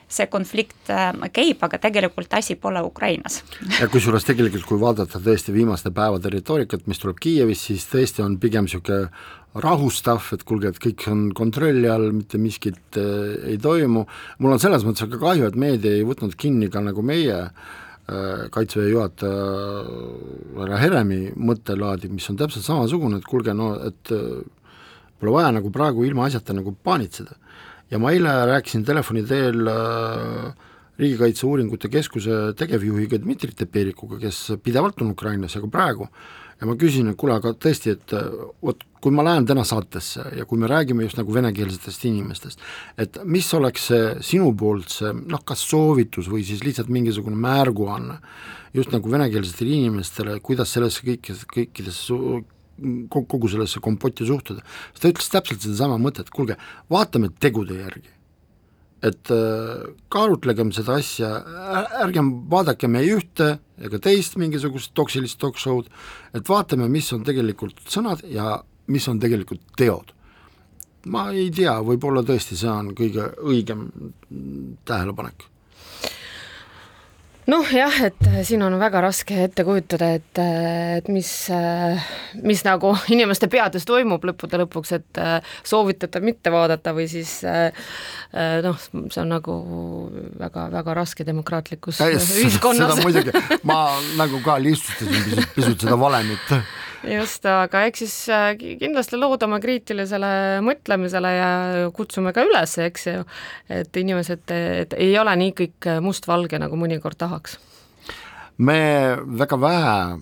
see 0.08 0.26
konflikt 0.32 0.90
käib, 1.32 1.62
aga 1.64 1.78
tegelikult 1.82 2.32
asi 2.34 2.56
pole 2.56 2.80
Ukrainas. 2.84 3.42
ja 3.80 3.88
kusjuures 3.92 4.24
tegelikult, 4.24 4.64
kui 4.68 4.80
vaadata 4.80 5.20
tõesti 5.20 5.52
viimaste 5.52 5.92
päevade 5.94 6.32
retoorikat, 6.32 6.86
mis 6.86 7.02
tuleb 7.02 7.20
Kiievist, 7.20 7.68
siis 7.68 7.84
tõesti 7.92 8.24
on 8.24 8.38
pigem 8.40 8.64
niisugune 8.68 9.10
rahustav, 9.62 10.22
et 10.34 10.44
kuulge, 10.46 10.72
et 10.72 10.80
kõik 10.82 11.06
on 11.10 11.28
kontrolli 11.36 11.88
all, 11.90 12.10
mitte 12.14 12.40
miskit 12.40 12.98
äh, 13.00 13.52
ei 13.52 13.58
toimu, 13.62 14.04
mul 14.38 14.54
on 14.54 14.62
selles 14.62 14.84
mõttes 14.86 15.06
aga 15.06 15.20
kahju, 15.22 15.48
et 15.48 15.58
meedia 15.58 15.94
ei 15.96 16.06
võtnud 16.06 16.36
kinni 16.38 16.68
ka 16.72 16.82
nagu 16.84 17.02
meie 17.06 17.38
äh, 17.38 18.44
kaitseväe 18.54 18.92
juhataja 18.92 19.48
härra 20.58 20.82
Heremi 20.82 21.20
mõttelaadi, 21.36 22.12
mis 22.12 22.28
on 22.30 22.38
täpselt 22.40 22.66
samasugune, 22.66 23.20
et 23.20 23.28
kuulge, 23.28 23.56
no 23.56 23.74
et 23.88 24.14
äh, 24.14 24.40
pole 25.18 25.34
vaja 25.34 25.52
nagu 25.56 25.72
praegu 25.74 26.06
ilmaasjata 26.06 26.56
nagu 26.56 26.74
paanitseda. 26.84 27.38
Ja 27.90 28.00
ma 28.02 28.12
eile 28.14 28.34
rääkisin 28.52 28.84
telefoni 28.86 29.24
teel 29.28 29.70
äh, 29.72 30.66
Riigikaitseuuringute 30.98 31.88
Keskuse 31.88 32.40
tegevjuhiga 32.58 33.20
Dmitri 33.22 33.54
Teperikuga, 33.54 34.18
kes 34.18 34.58
pidevalt 34.62 34.98
on 35.04 35.12
Ukrainas 35.14 35.54
ja 35.54 35.62
ka 35.62 35.70
praegu, 35.70 36.08
ja 36.58 36.66
ma 36.66 36.74
küsin, 36.74 37.12
et 37.12 37.18
kuule, 37.20 37.36
aga 37.38 37.52
tõesti, 37.54 37.94
et 37.94 38.14
vot 38.64 38.82
kui 39.02 39.14
ma 39.14 39.22
lähen 39.26 39.46
täna 39.46 39.64
saatesse 39.66 40.24
ja 40.36 40.46
kui 40.48 40.58
me 40.58 40.66
räägime 40.70 41.06
just 41.06 41.18
nagu 41.20 41.34
venekeelsetest 41.34 42.06
inimestest, 42.10 42.62
et 42.98 43.18
mis 43.24 43.46
oleks 43.54 43.88
see 43.92 44.12
sinu 44.32 44.50
poolt 44.58 44.90
see 44.90 45.12
noh, 45.14 45.42
kas 45.46 45.62
soovitus 45.70 46.30
või 46.30 46.44
siis 46.46 46.64
lihtsalt 46.66 46.90
mingisugune 46.92 47.38
märguanne 47.38 48.18
just 48.74 48.92
nagu 48.92 49.10
venekeelsetele 49.10 49.78
inimestele, 49.78 50.38
kuidas 50.44 50.74
sellesse 50.74 51.06
kõike, 51.06 51.36
kõikidesse 51.54 52.18
kogu 53.10 53.50
sellesse 53.50 53.82
kompotti 53.84 54.26
suhtuda, 54.28 54.62
siis 54.92 55.02
ta 55.02 55.10
ütles 55.12 55.32
täpselt 55.32 55.64
sedasama 55.64 55.98
mõtet, 56.02 56.30
kuulge, 56.34 56.58
vaatame 56.92 57.32
tegude 57.42 57.78
järgi. 57.80 58.14
Et 59.08 59.30
äh, 59.30 59.84
kaalutlegem 60.10 60.72
seda 60.74 60.96
asja, 60.98 61.30
ärgem 62.02 62.32
vaadakem 62.50 62.96
ei 62.98 63.12
ühte 63.14 63.52
ega 63.78 64.00
teist 64.02 64.34
mingisugust 64.40 64.90
toksilist 64.98 65.38
talk-show'd, 65.38 65.90
et 66.34 66.48
vaatame, 66.48 66.88
mis 66.90 67.12
on 67.14 67.22
tegelikult 67.26 67.78
sõnad 67.86 68.24
ja 68.26 68.56
mis 68.90 69.06
on 69.10 69.20
tegelikult 69.22 69.62
teod. 69.78 70.14
ma 71.08 71.28
ei 71.30 71.46
tea, 71.54 71.76
võib-olla 71.80 72.24
tõesti 72.26 72.56
see 72.58 72.68
on 72.68 72.90
kõige 72.98 73.30
õigem 73.38 73.86
tähelepanek 74.84 75.46
noh 77.48 77.70
jah, 77.72 77.94
et 78.04 78.26
äh, 78.28 78.40
siin 78.46 78.62
on 78.64 78.76
väga 78.80 79.00
raske 79.02 79.36
ette 79.46 79.64
kujutada, 79.66 80.10
et, 80.18 80.40
äh, 80.42 80.98
et 80.98 81.08
mis, 81.12 81.30
äh, 81.54 82.08
mis 82.44 82.62
nagu 82.66 82.92
inimeste 83.14 83.48
peades 83.52 83.86
toimub 83.88 84.24
lõppude 84.28 84.60
lõpuks, 84.64 84.94
et 84.98 85.22
soovitada 85.66 86.20
mitte 86.24 86.52
vaadata 86.52 86.92
või 86.96 87.08
siis 87.10 87.40
noh, 87.42 88.80
see 88.82 89.22
on 89.22 89.30
nagu 89.32 89.54
väga-väga 90.40 90.96
raske 90.98 91.26
demokraatlikus 91.26 92.02
ühiskonnas. 92.04 92.92
seda 92.94 93.06
muidugi, 93.06 93.62
ma 93.68 93.80
nagu 94.18 94.42
ka 94.44 94.58
lihtsustasin 94.62 95.24
pisut, 95.24 95.54
pisut 95.56 95.86
seda 95.86 95.98
valemit 96.00 96.52
just, 97.18 97.46
aga 97.46 97.84
eks 97.88 98.02
siis 98.02 98.14
kindlasti 98.80 99.18
loodame 99.18 99.60
kriitilisele 99.62 100.30
mõtlemisele 100.66 101.32
ja 101.34 101.50
kutsume 101.94 102.32
ka 102.36 102.44
üles, 102.46 102.74
eks 102.82 103.06
ju, 103.08 103.24
et 103.72 104.00
inimesed, 104.02 104.44
et 104.82 104.96
ei 104.98 105.14
ole 105.20 105.34
nii 105.44 105.54
kõik 105.62 105.90
mustvalge, 106.04 106.60
nagu 106.60 106.78
mõnikord 106.80 107.18
tahaks. 107.18 107.37
Me 108.58 108.78
väga 109.38 109.56
vähe, 109.60 110.18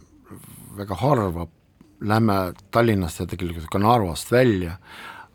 väga 0.77 0.99
harva 1.01 1.47
lähme 2.01 2.53
Tallinnast 2.71 3.21
ja 3.21 3.27
tegelikult 3.27 3.71
ka 3.73 3.81
Narvast 3.81 4.33
välja, 4.33 4.77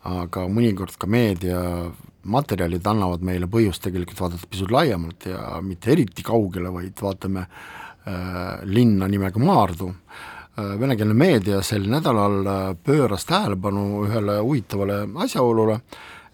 aga 0.05 0.45
mõnikord 0.49 0.97
ka 1.01 1.07
meediamaterjalid 1.09 2.87
annavad 2.87 3.25
meile 3.25 3.49
põhjust 3.49 3.81
tegelikult 3.85 4.21
vaadata 4.21 4.49
pisut 4.49 4.71
laiemalt 4.71 5.25
ja 5.25 5.61
mitte 5.65 5.91
eriti 5.91 6.25
kaugele, 6.25 6.69
vaid 6.73 7.01
vaatame 7.01 7.47
äh, 7.47 8.61
linna 8.65 9.09
nimega 9.09 9.41
Maardu. 9.41 9.89
Äh,, 9.89 10.41
Äh, 10.57 10.79
venekeelne 10.79 11.13
meedia 11.15 11.61
sel 11.63 11.85
nädalal 11.87 12.41
äh, 12.43 12.73
pööras 12.83 13.23
tähelepanu 13.23 14.03
ühele 14.03 14.41
huvitavale 14.43 15.05
asjaolule, 15.23 15.77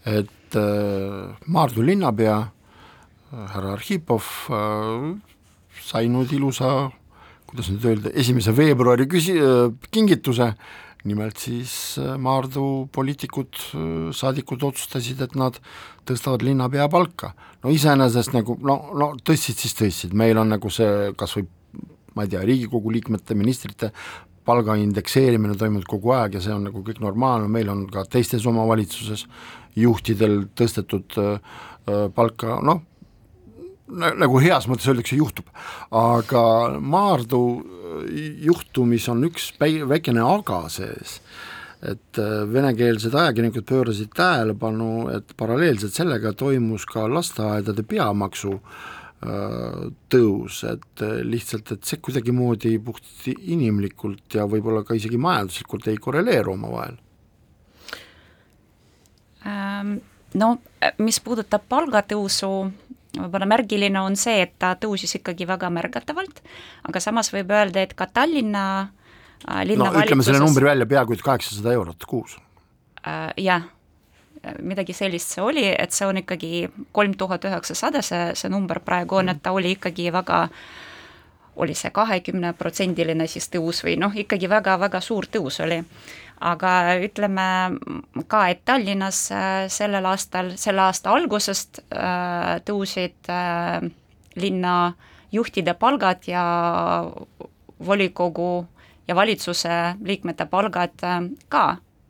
et 0.09 0.57
äh, 0.57 1.35
Maardu 1.45 1.85
linnapea 1.85 2.37
härra 3.53 3.75
Arhipov 3.75 4.25
sai 4.47 5.36
nüüd 5.93 6.31
ilusa, 6.35 6.91
kuidas 7.47 7.69
nüüd 7.71 7.85
öelda, 7.87 8.11
esimese 8.11 8.55
veebruari 8.57 9.07
küsi-, 9.07 9.39
kingituse, 9.91 10.53
nimelt 11.07 11.39
siis 11.39 11.97
Maardu 12.19 12.87
poliitikud, 12.91 13.55
saadikud 14.11 14.63
otsustasid, 14.67 15.21
et 15.23 15.35
nad 15.39 15.55
tõstavad 16.07 16.43
linnapea 16.43 16.87
palka. 16.91 17.33
no 17.63 17.71
iseenesest 17.71 18.33
nagu 18.33 18.57
no, 18.61 18.75
no 18.93 19.13
tõstsid 19.23 19.63
siis 19.63 19.75
tõstsid, 19.77 20.13
meil 20.13 20.37
on 20.37 20.49
nagu 20.49 20.69
see 20.69 21.13
kas 21.17 21.37
või 21.37 21.47
ma 22.17 22.25
ei 22.25 22.31
tea, 22.33 22.41
Riigikogu 22.41 22.91
liikmete, 22.91 23.35
ministrite 23.37 23.91
palga 24.47 24.77
indekseerimine 24.79 25.57
toimub 25.59 25.85
kogu 25.89 26.13
aeg 26.15 26.37
ja 26.37 26.43
see 26.43 26.53
on 26.55 26.67
nagu 26.69 26.81
kõik 26.85 27.01
normaalne, 27.03 27.49
meil 27.51 27.69
on 27.69 27.85
ka 27.91 28.05
teistes 28.09 28.45
omavalitsuses 28.49 29.25
juhtidel 29.77 30.45
tõstetud 30.57 31.17
äh, 31.21 31.33
äh 31.87 32.07
palka, 32.15 32.59
noh, 32.65 32.81
nagu 33.87 34.39
heas 34.43 34.67
mõttes 34.67 34.87
öeldakse, 34.91 35.17
juhtub. 35.19 35.47
aga 35.95 36.43
Maardu 36.79 37.41
äh, 37.57 38.17
juhtumis 38.47 39.07
on 39.11 39.23
üks 39.29 39.51
päi-, 39.59 39.85
väikene 39.87 40.23
aga 40.23 40.65
sees, 40.73 41.21
et 41.81 42.19
äh, 42.21 42.43
venekeelsed 42.51 43.15
ajakirjanikud 43.15 43.67
pöörasid 43.69 44.13
tähelepanu, 44.17 45.07
et 45.15 45.33
paralleelselt 45.39 45.95
sellega 45.95 46.33
toimus 46.33 46.87
ka 46.89 47.07
lasteaedade 47.11 47.85
peamaksu 47.87 48.57
äh, 48.57 49.87
tõus, 50.11 50.61
et 50.67 51.05
lihtsalt, 51.23 51.71
et 51.77 51.87
see 51.87 52.03
kuidagimoodi 52.03 52.75
puht 52.83 53.07
inimlikult 53.37 54.39
ja 54.39 54.49
võib-olla 54.49 54.83
ka 54.87 54.99
isegi 54.99 55.19
majanduslikult 55.21 55.87
ei 55.87 56.01
korreleeru 56.01 56.57
omavahel 56.57 57.01
ähm,? 59.47 59.97
No 60.35 60.57
mis 61.01 61.19
puudutab 61.23 61.63
palgatõusu 61.71 62.49
võib-olla 63.23 63.49
märgiline 63.49 64.01
on 64.01 64.17
see, 64.19 64.41
et 64.45 64.55
ta 64.59 64.73
tõusis 64.79 65.17
ikkagi 65.19 65.47
väga 65.49 65.69
märgatavalt, 65.73 66.41
aga 66.89 67.03
samas 67.03 67.31
võib 67.33 67.51
öelda, 67.53 67.83
et 67.83 67.95
ka 67.97 68.09
Tallinna 68.11 68.65
äh, 69.47 69.63
no 69.75 69.91
ütleme 69.93 70.25
selle 70.25 70.43
numbri 70.43 70.69
välja, 70.69 70.89
peaaegu 70.89 71.17
et 71.17 71.25
kaheksasada 71.25 71.75
eurot 71.77 72.07
kuus 72.09 72.37
äh,. 73.07 73.33
Jah, 73.37 73.67
midagi 74.61 74.93
sellist 74.93 75.33
see 75.33 75.43
oli, 75.43 75.65
et 75.67 75.95
see 75.95 76.07
on 76.07 76.21
ikkagi 76.21 76.67
kolm 76.95 77.15
tuhat 77.17 77.45
üheksasada, 77.47 78.03
see, 78.05 78.33
see 78.37 78.51
number 78.51 78.79
praegu 78.85 79.21
on, 79.21 79.31
et 79.33 79.41
ta 79.43 79.53
oli 79.55 79.75
ikkagi 79.77 80.11
väga 80.13 80.47
oli 81.57 81.73
see 81.73 81.89
kahekümneprotsendiline 81.89 83.25
siis 83.27 83.49
tõus 83.49 83.81
või 83.85 83.95
noh, 83.97 84.13
ikkagi 84.13 84.49
väga-väga 84.49 85.01
suur 85.01 85.25
tõus 85.25 85.57
oli 85.65 85.79
aga 86.39 86.71
ütleme 87.01 87.47
ka, 88.29 88.43
et 88.51 88.63
Tallinnas 88.65 89.27
äh, 89.33 89.65
sellel 89.73 90.05
aastal, 90.05 90.53
selle 90.59 90.83
aasta 90.85 91.13
algusest 91.15 91.81
äh, 91.89 92.57
tõusid 92.67 93.29
äh, 93.33 93.81
linna 94.37 94.93
juhtide 95.33 95.73
palgad 95.73 96.27
ja 96.29 96.43
volikogu 97.85 98.67
ja 99.07 99.15
valitsuse 99.15 99.97
liikmete 100.03 100.45
palgad 100.49 100.95
ka 101.49 101.63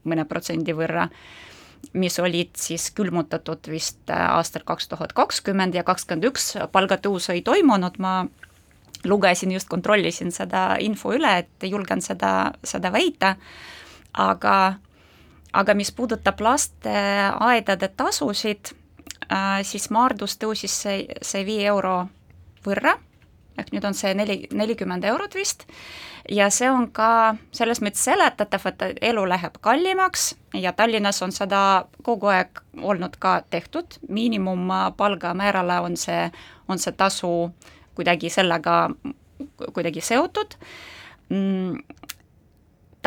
mõne 0.08 0.26
protsendi 0.28 0.74
võrra, 0.76 1.08
mis 1.98 2.20
olid 2.20 2.54
siis 2.60 2.90
külmutatud 2.96 3.70
vist 3.72 4.12
aastal 4.14 4.64
kaks 4.68 4.88
tuhat 4.92 5.14
kakskümmend 5.18 5.76
ja 5.76 5.84
kakskümmend 5.88 6.30
üks 6.30 6.54
palgatõusu 6.72 7.34
ei 7.36 7.42
toimunud, 7.46 7.98
ma 8.00 8.28
lugesin 9.08 9.52
just, 9.52 9.70
kontrollisin 9.70 10.32
seda 10.32 10.76
info 10.84 11.14
üle, 11.16 11.38
et 11.44 11.68
julgen 11.70 12.02
seda, 12.04 12.54
seda 12.64 12.92
väita 12.94 13.36
aga, 14.18 14.58
aga 15.54 15.76
mis 15.78 15.92
puudutab 15.92 16.42
lasteaedade 16.42 17.90
tasusid, 17.98 18.74
äh, 19.32 19.62
siis 19.64 19.90
Maardus 19.94 20.38
tõusis 20.42 20.82
see, 20.84 21.06
see 21.22 21.46
viie 21.48 21.68
euro 21.70 22.08
võrra, 22.66 22.98
ehk 23.58 23.72
nüüd 23.74 23.86
on 23.90 23.96
see 23.98 24.14
neli, 24.18 24.44
nelikümmend 24.54 25.06
eurot 25.08 25.38
vist, 25.38 25.66
ja 26.30 26.50
see 26.54 26.70
on 26.70 26.90
ka 26.94 27.36
selles 27.56 27.82
mõttes 27.82 28.04
seletatav, 28.06 28.68
et 28.70 29.04
elu 29.10 29.24
läheb 29.30 29.58
kallimaks 29.62 30.34
ja 30.58 30.74
Tallinnas 30.74 31.22
on 31.26 31.32
seda 31.32 31.62
kogu 32.04 32.30
aeg 32.34 32.62
olnud 32.82 33.18
ka 33.20 33.40
tehtud, 33.50 34.00
miinimumpalga 34.10 35.34
määrale 35.38 35.80
on 35.86 35.98
see, 35.98 36.28
on 36.68 36.82
see 36.82 36.94
tasu 36.98 37.32
kuidagi 37.98 38.30
sellega 38.30 38.90
kuidagi 39.74 40.02
seotud. 40.02 40.56
Mm, 41.30 41.78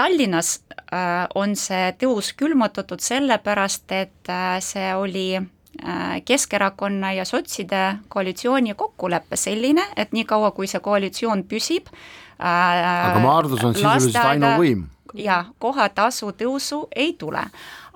Tallinnas 0.01 0.55
äh, 0.73 1.27
on 1.35 1.53
see 1.61 1.91
tõus 2.01 2.33
külmutatud 2.39 3.03
sellepärast, 3.05 3.85
et 3.93 4.31
äh, 4.33 4.57
see 4.65 4.95
oli 4.97 5.27
äh, 5.37 6.23
Keskerakonna 6.25 7.13
ja 7.19 7.27
sotside 7.29 7.83
koalitsiooni 8.09 8.75
kokkulepe 8.75 9.37
selline, 9.37 9.85
et 10.01 10.17
niikaua, 10.17 10.55
kui 10.57 10.71
see 10.71 10.81
koalitsioon 10.81 11.45
püsib 11.51 11.93
aga 12.41 13.21
Maardus 13.21 13.65
on 13.65 13.75
sisuliselt 13.75 14.25
ainuvõim. 14.25 14.87
jaa, 15.15 15.45
kohatasu 15.59 16.33
tõusu 16.33 16.87
ei 16.97 17.13
tule. 17.13 17.43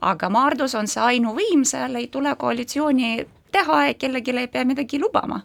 aga 0.00 0.28
Maardus 0.28 0.74
on 0.74 0.86
see 0.86 1.02
ainuvõim, 1.02 1.64
seal 1.64 1.96
ei 1.96 2.08
tule 2.12 2.34
koalitsiooni 2.36 3.26
teha 3.52 3.84
ja 3.86 3.94
kellelegi 3.94 4.36
ei 4.38 4.48
pea 4.48 4.64
midagi 4.64 5.00
lubama 5.00 5.40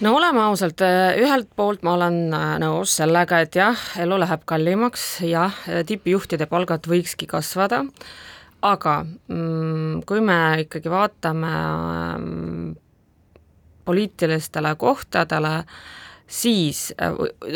no 0.00 0.14
oleme 0.16 0.42
ausalt, 0.46 0.82
äh, 0.84 1.18
ühelt 1.20 1.50
poolt 1.56 1.84
ma 1.86 1.94
olen 1.96 2.18
äh, 2.34 2.56
nõus 2.62 2.96
sellega, 3.00 3.42
et 3.44 3.58
jah, 3.58 3.84
elu 4.02 4.18
läheb 4.20 4.44
kallimaks, 4.48 5.06
jah, 5.26 5.54
tippjuhtide 5.88 6.48
palgad 6.50 6.88
võikski 6.88 7.28
kasvada, 7.30 7.84
aga 8.62 8.98
mm, 9.04 10.02
kui 10.08 10.20
me 10.24 10.40
ikkagi 10.64 10.92
vaatame 10.92 11.54
mm, 12.18 12.76
poliitilistele 13.88 14.74
kohtadele 14.76 15.54
äh,, 15.62 15.80
siis 16.28 16.94
äh, 17.02 17.12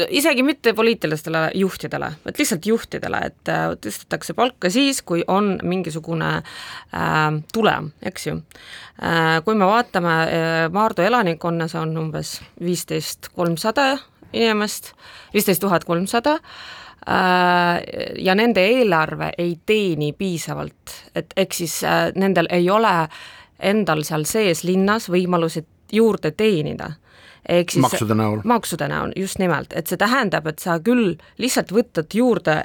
isegi 0.08 0.42
mitte 0.42 0.72
poliitilistele 0.72 1.50
juhtidele, 1.54 2.12
vaid 2.24 2.38
lihtsalt 2.38 2.66
juhtidele, 2.66 3.20
et 3.28 3.48
äh, 3.52 3.66
tõstetakse 3.84 4.34
palka 4.34 4.70
siis, 4.72 5.02
kui 5.02 5.24
on 5.28 5.58
mingisugune 5.62 6.30
äh, 6.40 7.42
tulem, 7.52 7.90
eks 8.02 8.26
ju 8.26 8.38
äh,. 8.38 9.42
kui 9.44 9.54
me 9.54 9.68
vaatame 9.68 10.14
äh,, 10.22 10.70
Maardu 10.72 11.04
elanikkonnas 11.04 11.74
on 11.74 11.92
umbes 11.98 12.38
viisteist 12.64 13.28
kolmsada 13.36 13.98
inimest, 14.32 14.94
viisteist 15.34 15.60
tuhat 15.60 15.84
kolmsada, 15.84 16.38
äh, 17.04 17.82
ja 18.24 18.34
nende 18.34 18.64
eelarve 18.64 19.34
ei 19.38 19.58
teeni 19.66 20.14
piisavalt, 20.16 20.96
et 21.14 21.36
ehk 21.36 21.60
siis 21.60 21.82
nendel 22.16 22.48
ei 22.50 22.70
ole 22.70 22.96
endal 23.60 24.00
seal 24.08 24.24
sees 24.24 24.64
linnas 24.64 25.10
võimalusi 25.12 25.66
juurde 25.92 26.32
teenida 26.32 26.94
ehk 27.48 27.70
siis 27.74 27.82
maksude 27.82 28.14
näol. 28.14 28.42
maksude 28.44 28.88
näol, 28.88 29.14
just 29.16 29.38
nimelt, 29.42 29.72
et 29.76 29.90
see 29.90 29.98
tähendab, 29.98 30.46
et 30.46 30.62
sa 30.62 30.78
küll 30.80 31.16
lihtsalt 31.42 31.72
võtad 31.74 32.14
juurde 32.14 32.62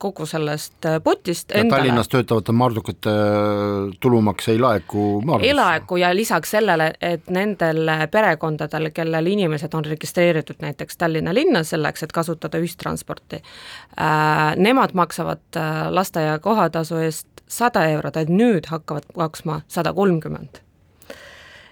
kogu 0.00 0.24
sellest 0.26 0.86
äh, 0.88 0.96
potist 1.04 1.50
ja 1.50 1.60
endale. 1.60 1.82
Tallinnas 1.82 2.08
töötavate 2.08 2.52
maardukate 2.56 3.12
äh, 3.12 3.90
tulumaks 4.00 4.48
ei 4.48 4.58
laeku 4.58 5.20
Maardusse? 5.24 5.50
ei 5.50 5.56
laeku 5.56 5.98
ja 6.00 6.14
lisaks 6.16 6.54
sellele, 6.56 6.92
et 7.04 7.28
nendel 7.30 7.90
perekondadel, 8.10 8.90
kellel 8.96 9.28
inimesed 9.34 9.74
on 9.76 9.84
registreeritud 9.84 10.64
näiteks 10.64 10.96
Tallinna 10.96 11.34
linnas 11.36 11.74
selleks, 11.74 12.06
et 12.06 12.16
kasutada 12.16 12.62
ühistransporti 12.62 13.42
äh,, 13.42 14.56
nemad 14.56 14.96
maksavad 14.96 15.60
äh, 15.60 15.84
lasteaia 15.92 16.38
kohatasu 16.38 17.04
eest 17.04 17.28
sada 17.50 17.84
eurot, 17.92 18.16
et 18.16 18.32
nüüd 18.32 18.70
hakkavad 18.70 19.12
maksma 19.18 19.60
sada 19.68 19.92
kolmkümmend 19.92 20.62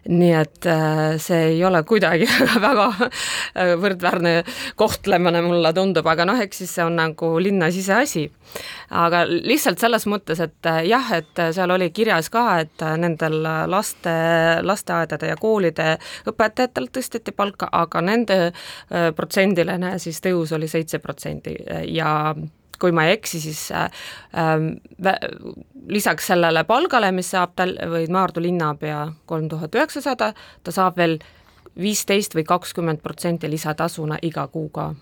nii 0.08 0.32
et 0.32 0.66
äh, 0.66 1.18
see 1.20 1.40
ei 1.52 1.64
ole 1.64 1.82
kuidagi 1.84 2.26
väga 2.66 2.86
äh, 2.98 3.74
võrdväärne 3.80 4.32
kohtlemine, 4.78 5.42
mulle 5.44 5.72
tundub, 5.76 6.06
aga 6.08 6.24
noh, 6.28 6.40
eks 6.40 6.62
siis 6.62 6.72
see 6.78 6.86
on 6.86 6.96
nagu 6.96 7.34
linna 7.42 7.68
siseasi. 7.74 8.24
aga 8.96 9.24
lihtsalt 9.28 9.80
selles 9.80 10.06
mõttes, 10.08 10.40
et 10.40 10.70
äh, 10.70 10.80
jah, 10.88 11.12
et 11.18 11.44
seal 11.52 11.70
oli 11.70 11.90
kirjas 11.92 12.30
ka, 12.32 12.46
et 12.64 12.84
nendel 12.96 13.42
laste, 13.68 14.14
lasteaedade 14.64 15.28
ja 15.28 15.36
koolide 15.36 15.98
õpetajatel 16.28 16.88
tõsteti 16.92 17.36
palka, 17.36 17.68
aga 17.72 18.00
nende 18.00 18.38
protsendiline 18.88 19.98
siis 20.00 20.22
tõus 20.24 20.54
oli 20.56 20.68
seitse 20.68 20.98
protsenti 21.04 21.54
ja 21.92 22.32
kui 22.80 22.92
ma 22.94 23.06
ei 23.08 23.16
eksi, 23.16 23.40
siis 23.42 23.64
äh, 23.74 23.88
äh, 24.38 25.18
lisaks 25.88 26.30
sellele 26.32 26.64
palgale, 26.68 27.12
mis 27.12 27.32
saab 27.34 27.56
tal- 27.58 27.78
või 27.90 28.06
Maardu 28.12 28.42
linnapea 28.44 29.06
kolm 29.26 29.48
tuhat 29.48 29.74
üheksasada, 29.74 30.32
ta 30.62 30.74
saab 30.74 30.98
veel 31.00 31.18
viisteist 31.78 32.34
või 32.34 32.44
kakskümmend 32.46 33.02
protsenti 33.02 33.50
lisatasuna 33.50 34.18
iga 34.26 34.46
kuu 34.50 34.68
ka. 34.74 34.92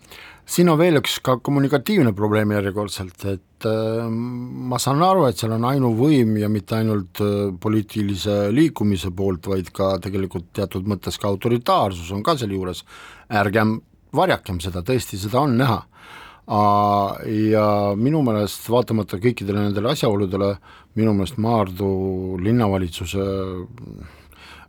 siin 0.46 0.68
on 0.68 0.78
veel 0.78 1.00
üks 1.00 1.16
ka 1.24 1.38
kommunikatiivne 1.42 2.12
probleem 2.14 2.52
järjekordselt, 2.54 3.24
et 3.32 3.66
äh, 3.66 4.04
ma 4.10 4.78
saan 4.78 5.02
aru, 5.02 5.24
et 5.26 5.40
seal 5.40 5.56
on 5.56 5.64
ainuvõim 5.64 6.36
ja 6.38 6.48
mitte 6.52 6.76
ainult 6.76 7.20
äh, 7.24 7.34
poliitilise 7.60 8.52
liikumise 8.54 9.10
poolt, 9.10 9.48
vaid 9.48 9.72
ka 9.74 9.96
tegelikult 10.02 10.52
teatud 10.54 10.86
mõttes 10.86 11.18
ka 11.18 11.28
autoritaarsus 11.32 12.12
on 12.12 12.22
ka 12.22 12.36
selle 12.36 12.54
juures, 12.54 12.84
ärgem 13.32 13.80
varjakem 14.16 14.60
seda, 14.62 14.84
tõesti, 14.86 15.18
seda 15.20 15.42
on 15.42 15.56
näha 15.58 15.82
ja 16.46 17.94
minu 17.98 18.20
meelest 18.22 18.68
vaatamata 18.70 19.18
kõikidele 19.22 19.66
nendele 19.66 19.90
asjaoludele, 19.90 20.52
minu 20.98 21.14
meelest 21.16 21.40
Maardu 21.42 21.88
linnavalitsuse 22.42 23.24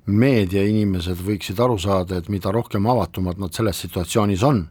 meediainimesed 0.07 1.21
võiksid 1.21 1.59
aru 1.61 1.77
saada, 1.77 2.17
et 2.17 2.31
mida 2.31 2.51
rohkem 2.55 2.87
avatumad 2.87 3.37
nad 3.41 3.53
selles 3.53 3.77
situatsioonis 3.83 4.43
on, 4.47 4.63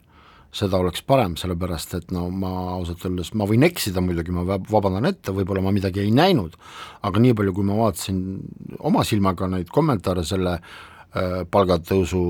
seda 0.57 0.81
oleks 0.81 1.05
parem, 1.05 1.37
sellepärast 1.37 1.95
et 1.99 2.11
no 2.17 2.31
ma 2.33 2.51
ausalt 2.75 3.05
öeldes, 3.05 3.35
ma 3.37 3.47
võin 3.47 3.67
eksida 3.69 4.01
muidugi, 4.01 4.33
ma 4.33 4.47
vabandan 4.49 5.07
ette, 5.07 5.35
võib-olla 5.37 5.63
ma 5.63 5.75
midagi 5.77 6.01
ei 6.03 6.11
näinud, 6.15 6.57
aga 7.07 7.23
nii 7.23 7.37
palju, 7.37 7.55
kui 7.55 7.69
ma 7.69 7.77
vaatasin 7.85 8.23
oma 8.89 9.05
silmaga 9.05 9.51
neid 9.53 9.69
kommentaare 9.75 10.25
selle 10.27 10.57
äh, 10.57 10.96
palgatõusu 11.51 12.21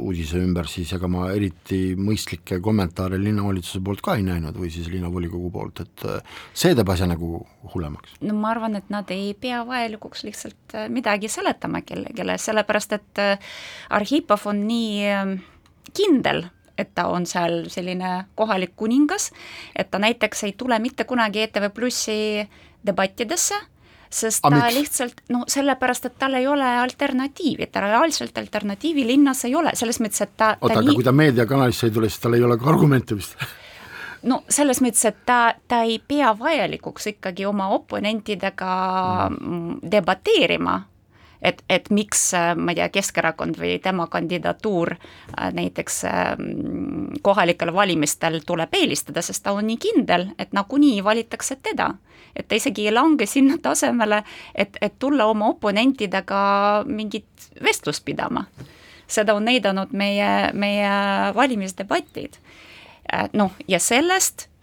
uudise 0.00 0.40
ümber, 0.42 0.66
siis 0.70 0.90
ega 0.96 1.08
ma 1.10 1.28
eriti 1.34 1.94
mõistlikke 1.98 2.58
kommentaare 2.64 3.18
linnavalitsuse 3.22 3.82
poolt 3.84 4.02
ka 4.04 4.16
ei 4.18 4.24
näinud 4.26 4.56
või 4.58 4.70
siis 4.74 4.88
linnavolikogu 4.90 5.50
poolt, 5.54 5.82
et 5.84 6.06
äh, 6.08 6.40
see 6.56 6.74
teeb 6.76 6.90
asja 6.92 7.08
nagu 7.10 7.40
hullemaks. 7.74 8.16
no 8.26 8.34
ma 8.40 8.50
arvan, 8.54 8.78
et 8.80 8.90
nad 8.92 9.10
ei 9.14 9.32
pea 9.38 9.62
vajalikuks 9.68 10.26
lihtsalt 10.26 10.74
äh, 10.74 10.88
midagi 10.92 11.30
seletama 11.32 11.82
kellelegi, 11.86 12.26
sellepärast 12.42 12.96
et 12.96 13.22
Arhipov 13.90 14.46
on 14.50 14.66
nii 14.66 15.14
kindel, 15.96 16.44
et 16.78 16.92
ta 16.94 17.06
on 17.12 17.26
seal 17.26 17.66
selline 17.72 18.26
kohalik 18.38 18.74
kuningas, 18.76 19.30
et 19.76 19.90
ta 19.90 20.00
näiteks 20.02 20.44
ei 20.48 20.56
tule 20.58 20.78
mitte 20.82 21.06
kunagi 21.08 21.46
ETV 21.46 21.70
Plussi 21.74 22.18
debattidesse 22.86 23.58
sest 24.10 24.44
A, 24.44 24.50
ta 24.50 24.56
miks? 24.56 24.78
lihtsalt, 24.78 25.20
no 25.32 25.44
sellepärast, 25.50 26.10
et 26.10 26.18
tal 26.18 26.34
ei 26.38 26.46
ole 26.46 26.66
alternatiivi, 26.82 27.68
ta 27.72 27.84
reaalselt 27.84 28.38
alternatiivi 28.38 29.06
linnas 29.06 29.44
ei 29.48 29.54
ole, 29.54 29.74
selles 29.74 30.00
mõttes, 30.00 30.24
et 30.26 30.34
ta 30.36 30.54
oota, 30.60 30.78
aga 30.78 30.88
nii... 30.88 30.98
kui 30.98 31.06
ta 31.06 31.14
meediakanalisse 31.16 31.88
ei 31.90 31.94
tule, 31.94 32.10
siis 32.10 32.22
tal 32.22 32.36
ei 32.38 32.44
ole 32.46 32.58
ka 32.60 32.68
argumente 32.72 33.18
vist 33.18 33.38
no 34.30 34.42
selles 34.48 34.80
mõttes, 34.84 35.04
et 35.08 35.22
ta, 35.28 35.40
ta 35.68 35.82
ei 35.86 35.98
pea 35.98 36.32
vajalikuks 36.38 37.12
ikkagi 37.14 37.46
oma 37.48 37.68
oponentidega 37.76 38.74
mm. 39.30 39.78
debateerima 39.92 40.80
et, 41.46 41.62
et 41.70 41.90
miks, 41.94 42.30
ma 42.56 42.72
ei 42.72 42.80
tea, 42.80 42.88
Keskerakond 42.96 43.58
või 43.60 43.76
tema 43.82 44.06
kandidatuur 44.10 44.94
näiteks 45.54 46.00
kohalikel 47.22 47.72
valimistel 47.74 48.40
tuleb 48.46 48.74
eelistada, 48.74 49.22
sest 49.22 49.44
ta 49.44 49.54
on 49.54 49.68
nii 49.70 49.78
kindel, 49.82 50.28
et 50.38 50.54
nagunii 50.56 51.04
valitakse 51.04 51.58
teda. 51.62 51.94
et 52.36 52.48
ta 52.48 52.54
isegi 52.54 52.84
ei 52.86 52.92
lange 52.92 53.26
sinna 53.26 53.56
tasemele, 53.62 54.22
et, 54.54 54.76
et 54.80 54.98
tulla 54.98 55.24
oma 55.26 55.48
oponentidega 55.48 56.84
mingit 56.86 57.48
vestlust 57.62 58.04
pidama. 58.04 58.44
seda 59.06 59.34
on 59.34 59.44
näidanud 59.44 59.92
meie, 59.92 60.50
meie 60.52 60.90
valimisdebatid. 61.34 62.36
noh, 63.32 63.52
ja 63.68 63.78
sellest 63.78 64.48
Äh, 64.48 64.55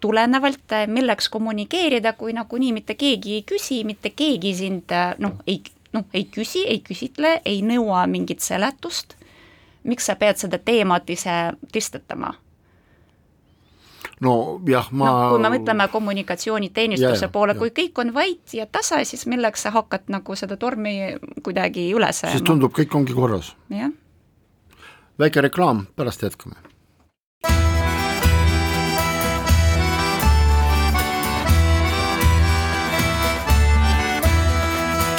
tulenevalt, 0.00 0.72
äh, 0.72 0.86
milleks 0.88 1.28
kommunikeerida, 1.28 2.12
kui 2.12 2.32
nagunii 2.36 2.72
mitte 2.76 2.94
keegi 2.94 3.38
ei 3.38 3.46
küsi, 3.46 3.82
mitte 3.84 4.12
keegi 4.16 4.54
sind 4.54 4.92
äh, 4.92 5.14
noh, 5.18 5.38
ei, 5.46 5.62
noh, 5.92 6.04
ei 6.14 6.26
küsi, 6.34 6.64
ei 6.68 6.82
küsitle, 6.84 7.40
ei 7.44 7.62
nõua 7.66 8.06
mingit 8.10 8.44
seletust, 8.44 9.16
miks 9.84 10.10
sa 10.10 10.16
pead 10.20 10.40
seda 10.40 10.58
teemat 10.58 11.10
ise 11.10 11.40
tõstatama? 11.72 12.34
nojah, 14.20 14.90
ma 14.92 15.06
no, 15.08 15.28
kui 15.32 15.40
me 15.40 15.50
mõtleme 15.54 15.86
kommunikatsiooniteenistuse 15.92 17.24
yeah, 17.24 17.32
poole, 17.32 17.54
kui 17.56 17.70
kõik 17.76 18.02
on 18.02 18.12
vait 18.12 18.52
ja 18.52 18.66
tasa, 18.68 19.00
siis 19.08 19.24
milleks 19.30 19.64
sa 19.64 19.72
hakkad 19.72 20.12
nagu 20.12 20.36
seda 20.36 20.58
tormi 20.60 21.14
kuidagi 21.40 21.86
üles 21.96 22.20
siis 22.26 22.44
tundub, 22.44 22.74
kõik 22.76 22.92
ongi 23.00 23.16
korras. 23.16 23.54
väike 25.20 25.46
reklaam, 25.48 25.86
pärast 25.96 26.26
jätkame 26.26 26.60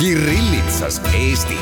Kirillitsas 0.01 1.01
Eesti. 1.13 1.57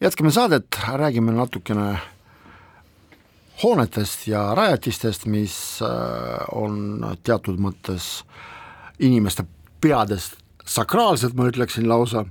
jätkame 0.00 0.30
saadet, 0.30 0.66
räägime 0.94 1.32
natukene 1.32 1.98
hoonetest 3.62 4.26
ja 4.26 4.54
rajatistest, 4.54 5.26
mis 5.26 5.82
äh, 5.82 6.46
on 6.52 7.02
teatud 7.22 7.58
mõttes 7.58 8.22
inimeste 8.98 9.42
peades 9.80 10.30
sakraalsed, 10.62 11.34
ma 11.34 11.50
ütleksin 11.50 11.90
lausa, 11.90 12.22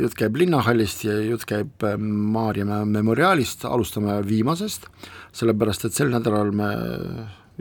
jutt 0.00 0.16
käib 0.16 0.40
linnahallist 0.40 1.04
ja 1.04 1.20
jutt 1.20 1.44
käib 1.44 1.84
äh, 1.84 2.00
Maarjamäe 2.00 2.88
memoriaalist, 2.88 3.68
alustame 3.68 4.22
viimasest, 4.24 4.88
sellepärast 5.36 5.84
et 5.84 5.92
sel 5.92 6.08
nädalal 6.08 6.56
me 6.56 6.72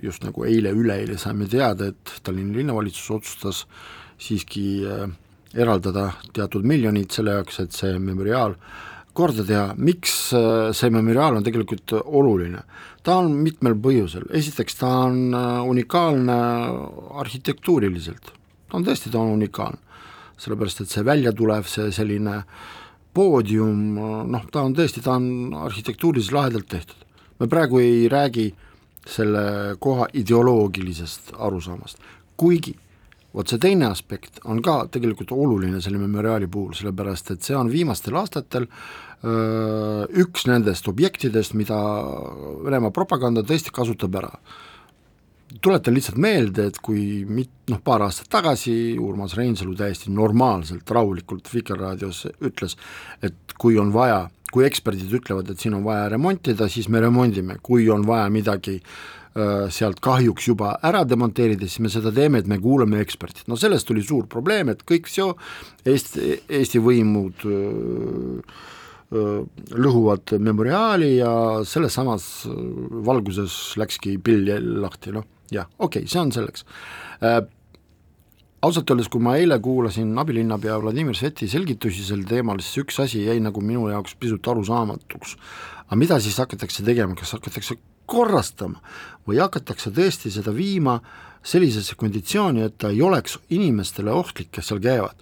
just 0.03 0.23
nagu 0.25 0.45
eile-üleeile 0.47 1.17
saime 1.19 1.47
teada, 1.49 1.91
et 1.91 2.17
Tallinna 2.23 2.57
linnavalitsus 2.59 3.11
otsustas 3.15 3.63
siiski 4.21 4.65
äh, 4.87 5.07
eraldada 5.55 6.09
teatud 6.35 6.65
miljonid 6.67 7.13
selle 7.15 7.37
jaoks, 7.37 7.61
et 7.63 7.75
see 7.75 7.95
memoriaal 7.99 8.55
korda 9.15 9.45
teha, 9.47 9.69
miks 9.79 10.33
äh, 10.35 10.71
see 10.75 10.91
memoriaal 10.91 11.39
on 11.39 11.45
tegelikult 11.45 11.95
oluline? 12.03 12.65
ta 13.05 13.19
on 13.21 13.35
mitmel 13.37 13.75
põhjusel, 13.77 14.25
esiteks 14.33 14.79
ta 14.81 14.91
on 15.05 15.35
äh, 15.37 15.61
unikaalne 15.69 16.37
arhitektuuriliselt, 17.21 18.31
ta 18.69 18.79
on 18.79 18.87
tõesti, 18.87 19.13
ta 19.13 19.21
on 19.21 19.35
unikaalne. 19.39 19.81
sellepärast, 20.37 20.81
et 20.81 20.91
see 20.91 21.05
välja 21.05 21.31
tulev, 21.31 21.63
see 21.71 21.93
selline 21.95 22.41
poodium, 23.15 23.95
noh, 24.27 24.41
ta 24.51 24.65
on 24.67 24.73
tõesti, 24.75 24.99
ta 24.99 25.13
on 25.15 25.53
arhitektuuriliselt 25.55 26.35
lahedalt 26.35 26.67
tehtud. 26.67 27.05
me 27.39 27.47
praegu 27.47 27.79
ei 27.79 28.09
räägi 28.11 28.49
äh, 28.51 28.74
selle 29.05 29.75
koha 29.79 30.07
ideoloogilisest 30.17 31.35
arusaamast, 31.37 32.01
kuigi 32.37 32.75
vot 33.35 33.51
see 33.51 33.59
teine 33.61 33.89
aspekt 33.89 34.39
on 34.47 34.61
ka 34.63 34.85
tegelikult 34.91 35.33
oluline 35.35 35.81
selle 35.83 35.99
memoriaali 35.99 36.47
puhul, 36.51 36.75
sellepärast 36.77 37.33
et 37.33 37.43
see 37.43 37.57
on 37.57 37.71
viimastel 37.71 38.15
aastatel 38.19 38.67
öö, 38.67 40.05
üks 40.23 40.47
nendest 40.47 40.87
objektidest, 40.91 41.55
mida 41.59 41.79
Venemaa 42.65 42.93
propaganda 42.95 43.43
tõesti 43.43 43.73
kasutab 43.75 44.15
ära. 44.21 44.31
tuletan 45.61 45.93
lihtsalt 45.93 46.17
meelde, 46.19 46.65
et 46.67 46.79
kui 46.83 47.23
mit-, 47.27 47.51
noh, 47.71 47.79
paar 47.83 48.01
aastat 48.03 48.27
tagasi 48.31 48.97
Urmas 48.99 49.35
Reinsalu 49.37 49.75
täiesti 49.75 50.11
normaalselt, 50.11 50.89
rahulikult 50.91 51.47
Vikerraadios 51.53 52.25
ütles, 52.43 52.75
et 53.23 53.55
kui 53.57 53.77
on 53.79 53.93
vaja 53.93 54.25
kui 54.55 54.63
eksperdid 54.67 55.11
ütlevad, 55.19 55.51
et 55.51 55.59
siin 55.59 55.75
on 55.75 55.83
vaja 55.83 56.07
remontida, 56.15 56.69
siis 56.71 56.87
me 56.91 57.01
remondime, 57.03 57.59
kui 57.65 57.89
on 57.91 58.05
vaja 58.07 58.29
midagi 58.31 58.77
äh, 58.79 59.65
sealt 59.73 59.99
kahjuks 60.03 60.47
juba 60.47 60.77
ära 60.85 61.03
demonteerida, 61.07 61.67
siis 61.67 61.83
me 61.83 61.91
seda 61.91 62.13
teeme, 62.15 62.39
et 62.39 62.47
me 62.47 62.59
kuulame 62.63 63.01
eksperdid, 63.03 63.43
no 63.51 63.59
sellest 63.59 63.89
tuli 63.89 64.05
suur 64.05 64.29
probleem, 64.31 64.71
et 64.71 64.85
kõik 64.87 65.11
see 65.11 65.27
Eesti, 65.91 66.39
Eesti 66.47 66.79
võimud 66.81 67.43
öö, 67.49 68.39
öö, 69.11 69.35
lõhuvad 69.75 70.37
memoriaali 70.39 71.17
ja 71.17 71.33
selles 71.67 71.99
samas 71.99 72.29
valguses 73.05 73.75
läkski 73.81 74.17
pill 74.23 74.49
lahti, 74.81 75.13
noh. 75.15 75.27
Jah, 75.53 75.67
okei 75.77 76.07
okay,, 76.07 76.09
see 76.09 76.17
on 76.17 76.31
selleks. 76.33 76.63
Äh, 77.21 77.43
ausalt 78.65 78.89
öeldes, 78.89 79.09
kui 79.11 79.21
ma 79.23 79.35
eile 79.39 79.57
kuulasin 79.61 80.13
abilinnapea 80.21 80.77
Vladimir 80.81 81.17
Sveti 81.17 81.47
selgitusi 81.51 82.05
sel 82.05 82.23
teemal, 82.27 82.61
siis 82.63 82.83
üks 82.83 82.99
asi 83.03 83.25
jäi 83.27 83.37
nagu 83.43 83.61
minu 83.61 83.87
jaoks 83.91 84.15
pisut 84.19 84.47
arusaamatuks. 84.47 85.35
aga 85.85 85.99
mida 86.01 86.19
siis 86.19 86.37
hakatakse 86.41 86.83
tegema, 86.83 87.15
kas 87.15 87.35
hakatakse 87.37 87.77
korrastama? 88.05 88.81
Või 89.27 89.39
hakatakse 89.41 89.91
tõesti 89.93 90.31
seda 90.33 90.53
viima 90.53 90.99
sellisesse 91.45 91.95
konditsiooni, 91.95 92.61
et 92.65 92.77
ta 92.77 92.89
ei 92.89 93.01
oleks 93.01 93.37
inimestele 93.49 94.11
ohtlik, 94.11 94.51
kes 94.51 94.71
seal 94.71 94.81
käivad? 94.81 95.15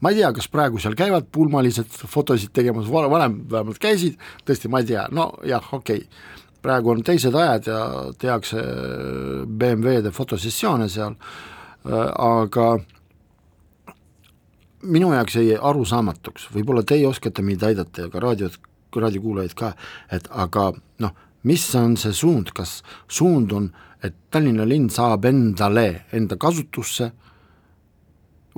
Ma 0.00 0.10
ei 0.10 0.20
tea, 0.20 0.32
kas 0.32 0.48
praegu 0.48 0.80
seal 0.80 0.96
käivad 0.96 1.26
pulmalised 1.32 1.88
fotosid 2.08 2.52
tegemas, 2.56 2.88
varem 2.88 3.42
vähemalt 3.50 3.80
käisid, 3.80 4.16
tõesti, 4.48 4.68
ma 4.72 4.80
ei 4.80 4.92
tea, 4.92 5.06
no 5.12 5.32
jah, 5.44 5.72
okei. 5.76 6.04
Okay., 6.04 6.38
praegu 6.60 6.90
on 6.92 7.00
teised 7.04 7.34
ajad 7.34 7.68
ja 7.70 7.78
tehakse 8.20 8.62
BMW-de 9.46 10.12
fotosessioone 10.12 10.90
seal 10.92 11.16
aga 11.84 12.66
minu 14.82 15.12
jaoks 15.14 15.36
jäi 15.36 15.56
arusaamatuks, 15.56 16.48
võib-olla 16.54 16.82
teie 16.86 17.06
oskate 17.08 17.42
mind 17.44 17.62
aidata 17.68 18.06
ja 18.06 18.12
ka 18.12 18.20
raadiot, 18.22 18.56
raadiokuulajaid 18.96 19.54
ka, 19.56 19.74
et 20.12 20.28
aga 20.30 20.70
noh, 21.04 21.14
mis 21.44 21.64
on 21.78 21.96
see 22.00 22.12
suund, 22.16 22.52
kas 22.56 22.80
suund 23.08 23.52
on, 23.56 23.70
et 24.02 24.16
Tallinna 24.32 24.64
linn 24.68 24.88
saab 24.92 25.26
endale, 25.28 26.06
enda 26.16 26.36
kasutusse 26.40 27.10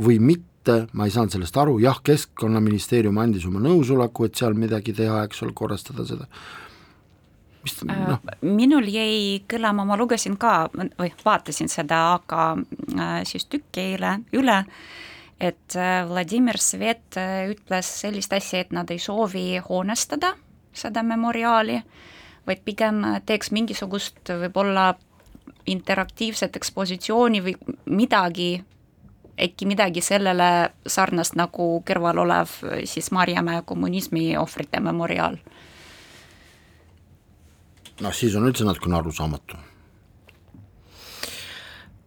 või 0.03 0.19
mitte, 0.23 0.87
ma 0.95 1.07
ei 1.07 1.15
saanud 1.15 1.35
sellest 1.35 1.59
aru, 1.59 1.79
jah, 1.83 1.99
Keskkonnaministeerium 2.07 3.19
andis 3.19 3.47
oma 3.47 3.63
nõusoleku, 3.63 4.27
et 4.27 4.39
seal 4.39 4.55
midagi 4.59 4.95
teha, 4.97 5.25
eks 5.27 5.43
ole, 5.43 5.55
korrastada 5.59 6.07
seda 6.07 6.31
mis 7.63 7.85
no. 7.85 7.95
Äh, 7.95 8.19
minul 8.43 8.87
jäi 8.91 9.43
kõlama, 9.51 9.85
ma 9.87 9.97
lugesin 9.99 10.37
ka 10.41 10.67
või 10.73 11.13
vaatasin 11.25 11.71
seda, 11.73 12.03
aga 12.17 12.53
äh, 12.57 13.15
siis 13.29 13.47
tükki 13.51 13.93
eile 13.93 14.17
üle, 14.37 14.63
et 15.41 15.77
äh, 15.79 16.03
Vladimir 16.09 16.59
Svet 16.63 17.19
ütles 17.53 17.93
sellist 18.03 18.33
asja, 18.33 18.65
et 18.65 18.75
nad 18.75 18.91
ei 18.91 19.01
soovi 19.03 19.47
hoonestada 19.69 20.35
seda 20.73 21.03
memoriaali, 21.05 21.79
vaid 22.47 22.63
pigem 22.65 23.03
teeks 23.27 23.53
mingisugust 23.55 24.33
võib-olla 24.41 24.93
interaktiivset 25.69 26.57
ekspositsiooni 26.59 27.43
või 27.45 27.53
midagi, 27.87 28.57
äkki 29.43 29.67
midagi 29.69 30.03
sellele 30.03 30.73
sarnast 30.87 31.37
nagu 31.39 31.67
kõrval 31.87 32.25
olev 32.25 32.57
siis 32.89 33.13
Maarjamäe 33.15 33.63
kommunismi 33.67 34.33
ohvrite 34.41 34.81
memoriaal 34.81 35.39
noh, 38.01 38.15
siis 38.17 38.35
on 38.39 38.49
üldse 38.49 38.65
natukene 38.67 38.99
arusaamatu. 39.01 39.59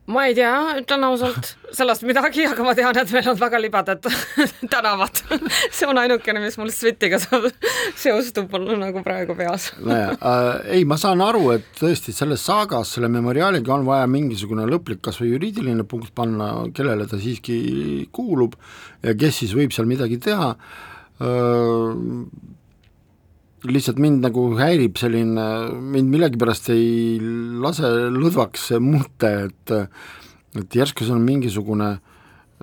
ma 0.05 0.27
ei 0.29 0.35
tea, 0.37 0.53
ütlen 0.77 1.01
ausalt 1.07 1.47
sellest 1.73 2.03
midagi, 2.05 2.43
aga 2.45 2.61
ma 2.61 2.75
tean, 2.77 2.97
et 3.01 3.09
meil 3.09 3.29
on 3.31 3.39
väga 3.39 3.57
libedad 3.57 4.05
tänavad. 4.73 5.21
see 5.73 5.87
on 5.89 5.97
ainukene, 5.97 6.43
mis 6.43 6.57
mul 6.61 6.69
Svetiga 6.73 7.17
seostub 8.03 8.53
mul 8.53 8.75
nagu 8.81 9.01
praegu 9.05 9.33
peas. 9.37 9.71
nojah 9.81 10.13
äh,, 10.13 10.51
ei, 10.77 10.85
ma 10.85 10.97
saan 11.01 11.23
aru, 11.25 11.47
et 11.55 11.65
tõesti 11.79 12.13
selles 12.13 12.45
saagas, 12.45 12.93
selle 12.97 13.09
memoriaaliga 13.13 13.73
on 13.73 13.87
vaja 13.87 14.05
mingisugune 14.09 14.67
lõplik 14.69 15.01
kas 15.05 15.17
või 15.21 15.31
juriidiline 15.33 15.87
punkt 15.89 16.13
panna, 16.17 16.51
kellele 16.75 17.09
ta 17.09 17.17
siiski 17.21 17.57
kuulub 18.13 18.59
ja 19.01 19.17
kes 19.17 19.41
siis 19.41 19.57
võib 19.57 19.73
seal 19.73 19.89
midagi 19.89 20.21
teha 20.21 20.53
äh, 20.53 21.89
lihtsalt 23.71 23.99
mind 24.01 24.23
nagu 24.25 24.47
häirib 24.59 24.97
selline, 24.99 25.45
mind 25.93 26.11
millegipärast 26.13 26.71
ei 26.73 27.17
lase 27.61 27.89
lõdvaks 28.13 28.69
see 28.71 28.81
mõte, 28.83 29.31
et 29.49 29.75
et 30.55 30.75
järsku 30.79 31.03
see 31.03 31.11
on 31.11 31.23
mingisugune 31.25 31.89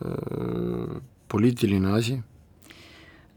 öö, 0.02 1.00
poliitiline 1.28 1.94
asi 1.98 2.18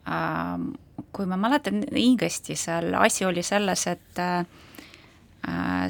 ähm,? 0.08 0.74
Kui 1.16 1.28
ma 1.28 1.36
mäletan 1.40 1.82
õigesti, 1.96 2.56
seal 2.60 2.94
asi 3.00 3.24
oli 3.28 3.44
selles, 3.44 3.86
et 3.88 4.20
äh, 4.20 4.44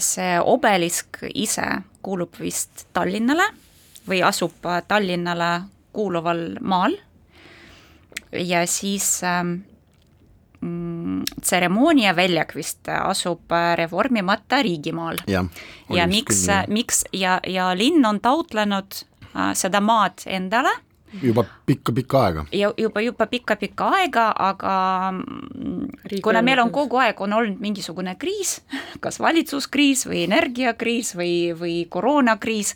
see 0.02 0.36
obelisk 0.42 1.24
ise 1.34 1.66
kuulub 2.06 2.38
vist 2.42 2.88
Tallinnale 2.94 3.48
või 4.06 4.22
asub 4.26 4.66
Tallinnale 4.88 5.50
kuuluval 5.96 6.44
maal 6.62 6.98
ja 8.34 8.66
siis 8.70 9.24
ähm, 9.24 9.60
mm, 11.06 11.42
tseremoonia 11.42 12.16
väljak 12.18 12.56
vist 12.58 12.90
asub 12.90 13.54
reformimata 13.80 14.62
riigimaal. 14.66 15.22
ja, 15.28 15.46
ja 15.94 16.08
miks, 16.10 16.48
miks 16.68 17.06
ja, 17.14 17.40
ja 17.48 17.70
linn 17.78 18.06
on 18.06 18.20
taotlenud 18.20 19.00
äh, 19.36 19.54
seda 19.54 19.82
maad 19.82 20.26
endale 20.26 20.74
juba 21.22 21.46
pikka-pikka 21.66 22.24
aega. 22.26 22.46
ja 22.52 22.74
juba, 22.78 23.02
juba 23.02 23.28
pikka-pikka 23.28 23.90
aega, 24.00 24.30
aga 24.38 24.76
Riigi 26.06 26.22
kuna 26.24 26.42
meil 26.42 26.60
on 26.64 26.72
kogu 26.76 27.00
aeg, 27.02 27.20
on 27.22 27.34
olnud 27.34 27.62
mingisugune 27.62 28.16
kriis, 28.20 28.60
kas 29.04 29.20
valitsuskriis 29.24 30.06
või 30.10 30.26
energiakriis 30.28 31.16
või, 31.18 31.36
või 31.58 31.76
koroonakriis, 31.90 32.76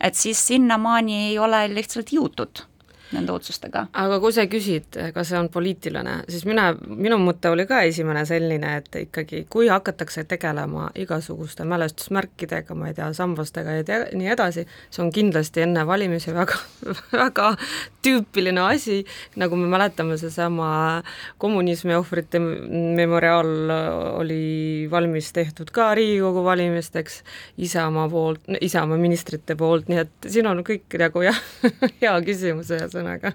et 0.00 0.18
siis 0.18 0.40
sinnamaani 0.48 1.20
ei 1.30 1.38
ole 1.38 1.66
lihtsalt 1.74 2.12
jõutud 2.12 2.64
nende 3.12 3.32
otsustega. 3.32 3.86
aga 3.92 4.18
kui 4.20 4.32
sa 4.34 4.46
küsid, 4.50 4.98
kas 5.14 5.30
see 5.30 5.38
on 5.38 5.48
poliitiline, 5.52 6.16
siis 6.32 6.46
mina, 6.48 6.68
minu 6.86 7.18
mõte 7.22 7.50
oli 7.52 7.66
ka 7.68 7.82
esimene 7.86 8.24
selline, 8.28 8.76
et 8.80 9.00
ikkagi 9.02 9.44
kui 9.50 9.68
hakatakse 9.70 10.24
tegelema 10.24 10.90
igasuguste 10.98 11.64
mälestusmärkidega, 11.68 12.74
ma 12.74 12.90
ei 12.90 12.98
tea, 12.98 13.12
sambastega 13.16 13.78
ja 13.80 14.00
nii 14.12 14.32
edasi, 14.34 14.66
see 14.90 15.04
on 15.04 15.12
kindlasti 15.14 15.66
enne 15.66 15.86
valimisi 15.86 16.34
väga, 16.34 16.58
väga 17.22 17.52
tüüpiline 18.06 18.62
asi, 18.62 19.00
nagu 19.40 19.58
me 19.58 19.68
mäletame, 19.70 20.16
seesama 20.20 20.68
kommunismi 21.42 21.96
ohvrite 21.98 22.40
memoriaal 22.40 23.52
oli 24.22 24.86
valmis 24.90 25.32
tehtud 25.36 25.72
ka 25.74 25.90
Riigikogu 25.98 26.44
valimisteks 26.46 27.22
Isamaa 27.66 28.08
poolt, 28.12 28.44
Isamaa 28.60 28.98
ministrite 29.00 29.58
poolt, 29.58 29.90
nii 29.90 30.02
et 30.04 30.30
siin 30.30 30.48
on 30.50 30.62
kõik 30.66 30.98
nagu 31.02 31.24
jah, 31.26 31.40
hea 32.02 32.14
küsimus 32.26 32.70
ühesõnaga. 32.76 33.34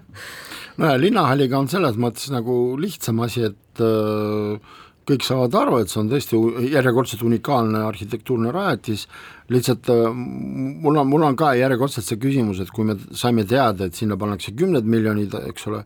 no 0.78 0.92
ja 0.94 1.00
linnahalliga 1.00 1.58
on 1.60 1.68
selles 1.72 1.98
mõttes 2.00 2.32
nagu 2.32 2.78
lihtsam 2.80 3.20
asi, 3.26 3.50
et 3.52 3.84
äh, 3.84 4.80
kõik 5.08 5.24
saavad 5.26 5.54
aru, 5.58 5.78
et 5.82 5.90
see 5.90 6.00
on 6.02 6.10
tõesti 6.10 6.38
järjekordselt 6.72 7.24
unikaalne 7.26 7.82
arhitektuurne 7.86 8.52
rajatis, 8.54 9.06
lihtsalt 9.52 9.90
äh, 9.92 10.02
mul 10.14 11.00
on, 11.00 11.08
mul 11.10 11.26
on 11.26 11.38
ka 11.38 11.52
järjekordselt 11.58 12.06
see 12.06 12.20
küsimus, 12.22 12.62
et 12.62 12.70
kui 12.74 12.86
me 12.88 12.96
saime 13.18 13.44
teada, 13.48 13.88
et 13.88 13.98
sinna 13.98 14.18
pannakse 14.20 14.54
kümned 14.58 14.88
miljonid, 14.88 15.34
eks 15.52 15.70
ole, 15.70 15.82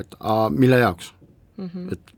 et 0.00 0.18
a, 0.20 0.42
mille 0.54 0.78
jaoks 0.82 1.12
mm? 1.56 1.70
-hmm. 1.70 1.92
et, 1.92 2.14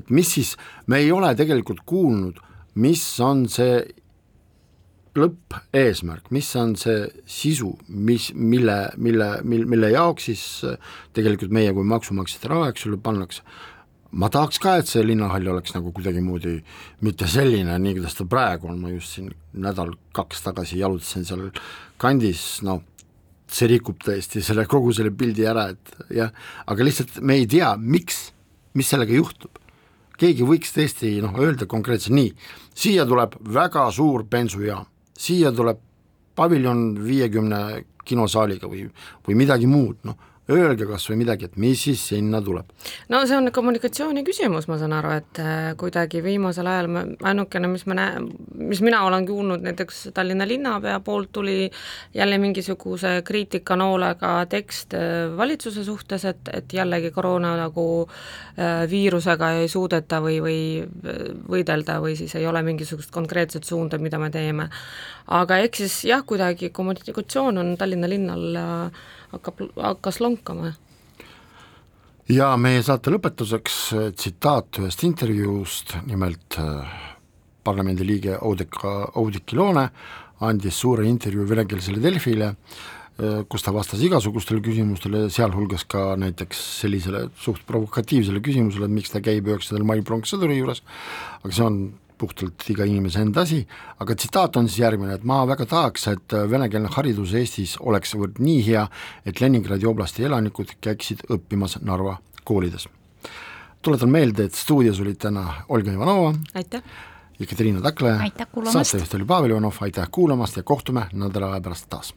et 0.00 0.10
mis 0.10 0.34
siis, 0.36 0.56
me 0.86 1.02
ei 1.04 1.12
ole 1.12 1.34
tegelikult 1.34 1.84
kuulnud, 1.86 2.40
mis 2.74 3.04
on 3.20 3.48
see 3.48 3.80
lõppeesmärk, 5.18 6.30
mis 6.30 6.48
on 6.56 6.76
see 6.78 7.08
sisu, 7.26 7.72
mis, 7.88 8.30
mille, 8.34 8.78
mille, 8.96 9.30
mille, 9.42 9.66
mille 9.66 9.90
jaoks 9.90 10.30
siis 10.30 10.44
äh, 10.64 10.94
tegelikult 11.16 11.52
meie 11.54 11.72
kui 11.74 11.84
maksumaksjate 11.84 12.50
raha, 12.52 12.70
eks 12.70 12.86
ole, 12.86 13.00
pannakse. 13.02 13.42
Ma 14.12 14.28
tahaks 14.32 14.58
ka, 14.62 14.76
et 14.80 14.90
see 14.90 15.02
linnahall 15.06 15.46
oleks 15.52 15.74
nagu 15.76 15.92
kuidagimoodi 15.94 16.56
mitte 17.06 17.28
selline, 17.30 17.76
nii 17.78 17.96
kuidas 17.98 18.16
ta 18.18 18.26
praegu 18.30 18.70
on, 18.70 18.80
ma 18.82 18.90
just 18.90 19.16
siin 19.16 19.30
nädal-kaks 19.62 20.42
tagasi 20.46 20.80
jalutasin 20.80 21.26
seal 21.28 21.46
kandis, 22.00 22.42
noh, 22.66 22.82
see 23.50 23.70
rikub 23.70 24.00
tõesti 24.02 24.42
selle, 24.46 24.66
kogu 24.70 24.92
selle 24.96 25.12
pildi 25.14 25.46
ära, 25.50 25.68
et 25.74 26.14
jah, 26.14 26.32
aga 26.70 26.86
lihtsalt 26.86 27.20
me 27.22 27.38
ei 27.40 27.46
tea, 27.50 27.72
miks, 27.78 28.30
mis 28.78 28.90
sellega 28.90 29.14
juhtub. 29.14 29.58
Keegi 30.20 30.44
võiks 30.46 30.74
tõesti 30.74 31.14
noh, 31.24 31.36
öelda 31.40 31.66
konkreetselt 31.70 32.14
nii, 32.16 32.32
siia 32.76 33.06
tuleb 33.08 33.38
väga 33.54 33.86
suur 33.94 34.26
bensujaam, 34.28 34.84
siia 35.16 35.52
tuleb 35.54 35.80
paviljon 36.38 36.92
viiekümne 37.04 37.62
kinosaaliga 38.06 38.68
või, 38.70 38.84
või 39.26 39.38
midagi 39.38 39.70
muud, 39.70 40.02
noh 40.08 40.29
öelge 40.50 40.86
kas 40.88 41.06
või 41.10 41.20
midagi, 41.22 41.48
et 41.48 41.56
mis 41.60 41.82
siis 41.86 42.02
sinna 42.12 42.40
tuleb? 42.44 42.70
no 43.12 43.20
see 43.28 43.36
on 43.38 43.50
kommunikatsiooni 43.54 44.24
küsimus, 44.26 44.66
ma 44.70 44.78
saan 44.80 44.94
aru, 44.96 45.12
et 45.20 45.40
äh, 45.42 45.70
kuidagi 45.80 46.22
viimasel 46.24 46.68
ajal 46.70 46.88
me, 46.92 47.04
ainukene, 47.26 47.70
mis 47.70 47.86
me 47.90 47.96
näe-, 47.98 48.22
mis 48.58 48.82
mina 48.84 49.02
olen 49.06 49.26
kuulnud, 49.28 49.64
näiteks 49.66 50.08
Tallinna 50.14 50.46
linnapea 50.48 50.98
poolt 51.04 51.32
tuli 51.32 51.70
jälle 52.14 52.38
mingisuguse 52.42 53.20
kriitikanoolega 53.26 54.32
tekst 54.50 54.96
äh, 54.98 55.30
valitsuse 55.36 55.84
suhtes, 55.84 56.24
et, 56.28 56.52
et 56.52 56.72
jällegi 56.72 57.12
koroona 57.14 57.54
nagu 57.60 57.86
äh, 58.06 58.84
viirusega 58.90 59.52
ei 59.60 59.68
suudeta 59.68 60.20
või, 60.24 60.40
või 60.44 60.60
võidelda 61.50 62.00
või 62.02 62.16
siis 62.18 62.34
ei 62.38 62.46
ole 62.46 62.62
mingisugust 62.66 63.12
konkreetset 63.14 63.64
suunda, 63.64 63.98
mida 63.98 64.18
me 64.18 64.30
teeme. 64.30 64.68
aga 65.30 65.60
eks 65.64 65.84
siis 65.84 66.04
jah, 66.10 66.24
kuidagi 66.26 66.70
kommunikatsioon 66.74 67.58
on 67.58 67.74
Tallinna 67.78 68.08
linnal 68.08 68.56
äh, 68.56 69.08
hakkab, 69.32 69.66
hakkas 69.76 70.20
lonkama. 70.20 70.74
ja 72.30 72.52
meie 72.56 72.82
saate 72.86 73.10
lõpetuseks 73.14 73.78
äh, 73.96 74.08
tsitaat 74.14 74.82
ühest 74.82 75.04
intervjuust, 75.06 75.96
nimelt 76.06 76.58
äh, 76.62 76.94
parlamendiliige 77.64 78.38
Oudekka, 78.46 79.12
Oudekki 79.20 79.58
Loone 79.58 79.88
andis 80.40 80.78
suure 80.80 81.04
intervjuu 81.08 81.44
venekeelsele 81.48 82.00
Delfile, 82.02 82.52
äh, 82.54 83.40
kus 83.50 83.66
ta 83.66 83.74
vastas 83.74 84.02
igasugustele 84.06 84.62
küsimustele, 84.64 85.26
sealhulgas 85.32 85.84
ka 85.90 86.14
näiteks 86.20 86.62
sellisele 86.84 87.26
suht 87.40 87.66
provokatiivsele 87.68 88.42
küsimusele, 88.44 88.88
et 88.88 88.98
miks 89.00 89.12
ta 89.12 89.22
käib 89.24 89.50
üheksandal 89.50 89.86
mail 89.88 90.04
pronkssõduri 90.06 90.60
juures, 90.60 90.84
aga 91.42 91.56
see 91.56 91.66
on 91.66 91.82
puhtalt 92.20 92.66
iga 92.72 92.86
inimese 92.88 93.22
enda 93.24 93.44
asi, 93.46 93.60
aga 94.02 94.14
tsitaat 94.14 94.58
on 94.60 94.68
siis 94.68 94.82
järgmine, 94.84 95.16
et 95.16 95.26
ma 95.26 95.40
väga 95.48 95.66
tahaks, 95.70 96.06
et 96.12 96.36
venekeelne 96.52 96.92
haridus 96.96 97.34
Eestis 97.38 97.76
oleks 97.80 98.14
nii 98.38 98.62
hea, 98.68 98.86
et 99.24 99.40
Leningradi 99.40 99.88
oblasti 99.88 100.26
elanikud 100.28 100.76
käiksid 100.84 101.24
õppimas 101.32 101.78
Narva 101.82 102.18
koolides. 102.44 102.88
tuletan 103.82 104.10
meelde, 104.12 104.44
et 104.44 104.54
stuudios 104.54 105.00
olid 105.00 105.16
täna 105.16 105.64
Olga 105.68 105.92
Ivanova, 105.92 106.34
aitäh! 106.54 106.82
Ekaterina 107.40 107.80
Takle, 107.80 108.18
saatejuht 108.68 109.14
oli 109.16 109.24
Pavel 109.24 109.54
Ivanov, 109.54 109.78
aitäh 109.80 110.08
kuulamast 110.12 110.56
ja 110.56 110.62
kohtume 110.62 111.06
nädala 111.12 111.54
aja 111.54 111.60
pärast 111.64 111.88
taas! 111.88 112.12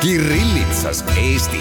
Kirillitsas 0.00 1.04
Eesti 1.16 1.60